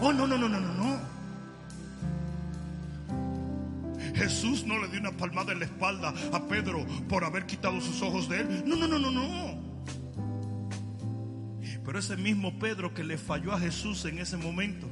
[0.00, 0.73] Oh, no, no, no, no, no,
[4.14, 8.00] Jesús no le dio una palmada en la espalda a Pedro por haber quitado sus
[8.02, 8.64] ojos de él.
[8.66, 9.64] No, no, no, no, no.
[11.84, 14.88] Pero ese mismo Pedro que le falló a Jesús en ese momento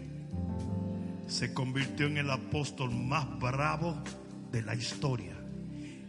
[1.27, 4.03] se convirtió en el apóstol más bravo
[4.51, 5.35] de la historia.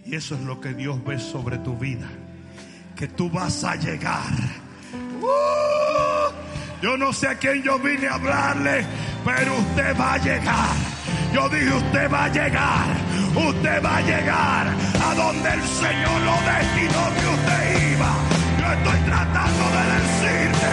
[0.05, 2.09] Y eso es lo que Dios ve sobre tu vida.
[2.95, 4.33] Que tú vas a llegar.
[5.21, 6.31] ¡Uh!
[6.81, 8.85] Yo no sé a quién yo vine a hablarle,
[9.23, 10.75] pero usted va a llegar.
[11.33, 12.95] Yo dije, usted va a llegar.
[13.35, 14.67] Usted va a llegar
[15.01, 17.61] a donde el Señor lo destinó que usted
[17.91, 18.11] iba.
[18.59, 20.69] Yo estoy tratando de decirte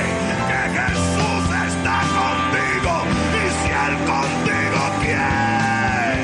[0.50, 2.92] que Jesús está contigo.
[3.40, 6.18] Y si Él contigo, ¿quién?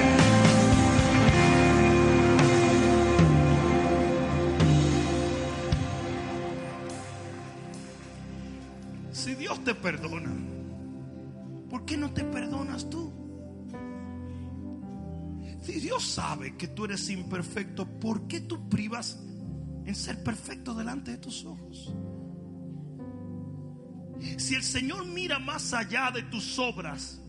[9.13, 10.35] Si Dios te perdona,
[11.71, 13.26] ¿por qué no te perdonas tú?
[15.67, 19.21] Si Dios sabe que tú eres imperfecto, ¿por qué tú privas
[19.85, 21.93] en ser perfecto delante de tus ojos?
[24.39, 27.21] Si el Señor mira más allá de tus obras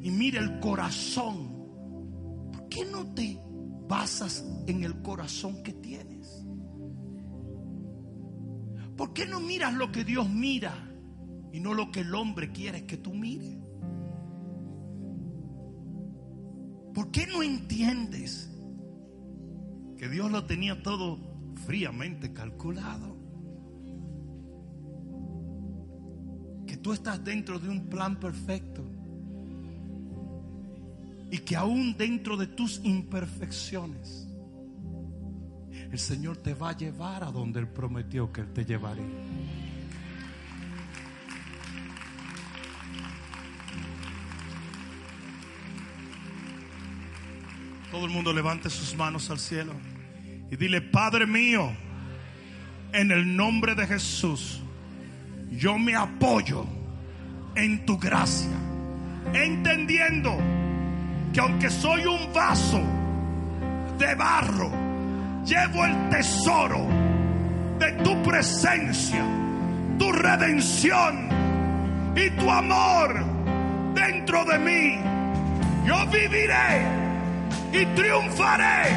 [0.00, 3.38] y mira el corazón, ¿por qué no te
[3.86, 6.46] basas en el corazón que tienes?
[8.96, 10.72] ¿Por qué no miras lo que Dios mira
[11.52, 13.61] y no lo que el hombre quiere que tú mires?
[16.94, 18.50] ¿Por qué no entiendes
[19.96, 21.18] que Dios lo tenía todo
[21.66, 23.16] fríamente calculado?
[26.66, 28.84] Que tú estás dentro de un plan perfecto.
[31.30, 34.28] Y que aún dentro de tus imperfecciones,
[35.90, 39.06] el Señor te va a llevar a donde Él prometió que Él te llevaría.
[47.92, 49.74] Todo el mundo levante sus manos al cielo
[50.50, 51.70] y dile, Padre mío,
[52.90, 54.62] en el nombre de Jesús,
[55.50, 56.64] yo me apoyo
[57.54, 58.48] en tu gracia,
[59.34, 60.34] entendiendo
[61.34, 62.80] que aunque soy un vaso
[63.98, 64.70] de barro,
[65.44, 66.88] llevo el tesoro
[67.78, 69.22] de tu presencia,
[69.98, 71.28] tu redención
[72.16, 73.22] y tu amor
[73.94, 74.98] dentro de mí.
[75.86, 77.01] Yo viviré
[77.72, 78.94] y triunfaré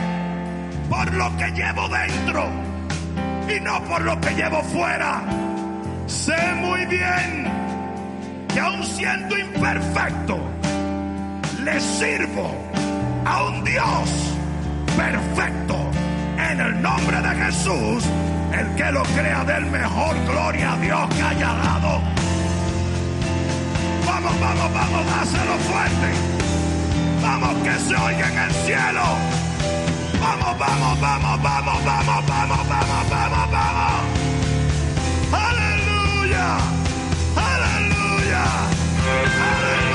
[0.89, 2.49] por lo que llevo dentro
[3.47, 5.23] y no por lo que llevo fuera.
[6.07, 7.45] Sé muy bien
[8.53, 10.39] que aun siendo imperfecto,
[11.63, 12.51] le sirvo
[13.25, 14.35] a un Dios
[14.95, 15.75] perfecto.
[16.37, 18.03] En el nombre de Jesús,
[18.53, 22.01] el que lo crea del mejor gloria a Dios que haya dado.
[24.05, 26.44] Vamos, vamos, vamos, dáselo fuerte.
[27.25, 29.05] Vamos que se oiga en el cielo.
[30.21, 34.03] Vamos, vamos, vamos, vamos, vamos, vamos, vamos, vamos, vamos.
[35.33, 36.47] Aleluya.
[37.35, 38.43] Aleluya.
[39.41, 39.94] Aleluya.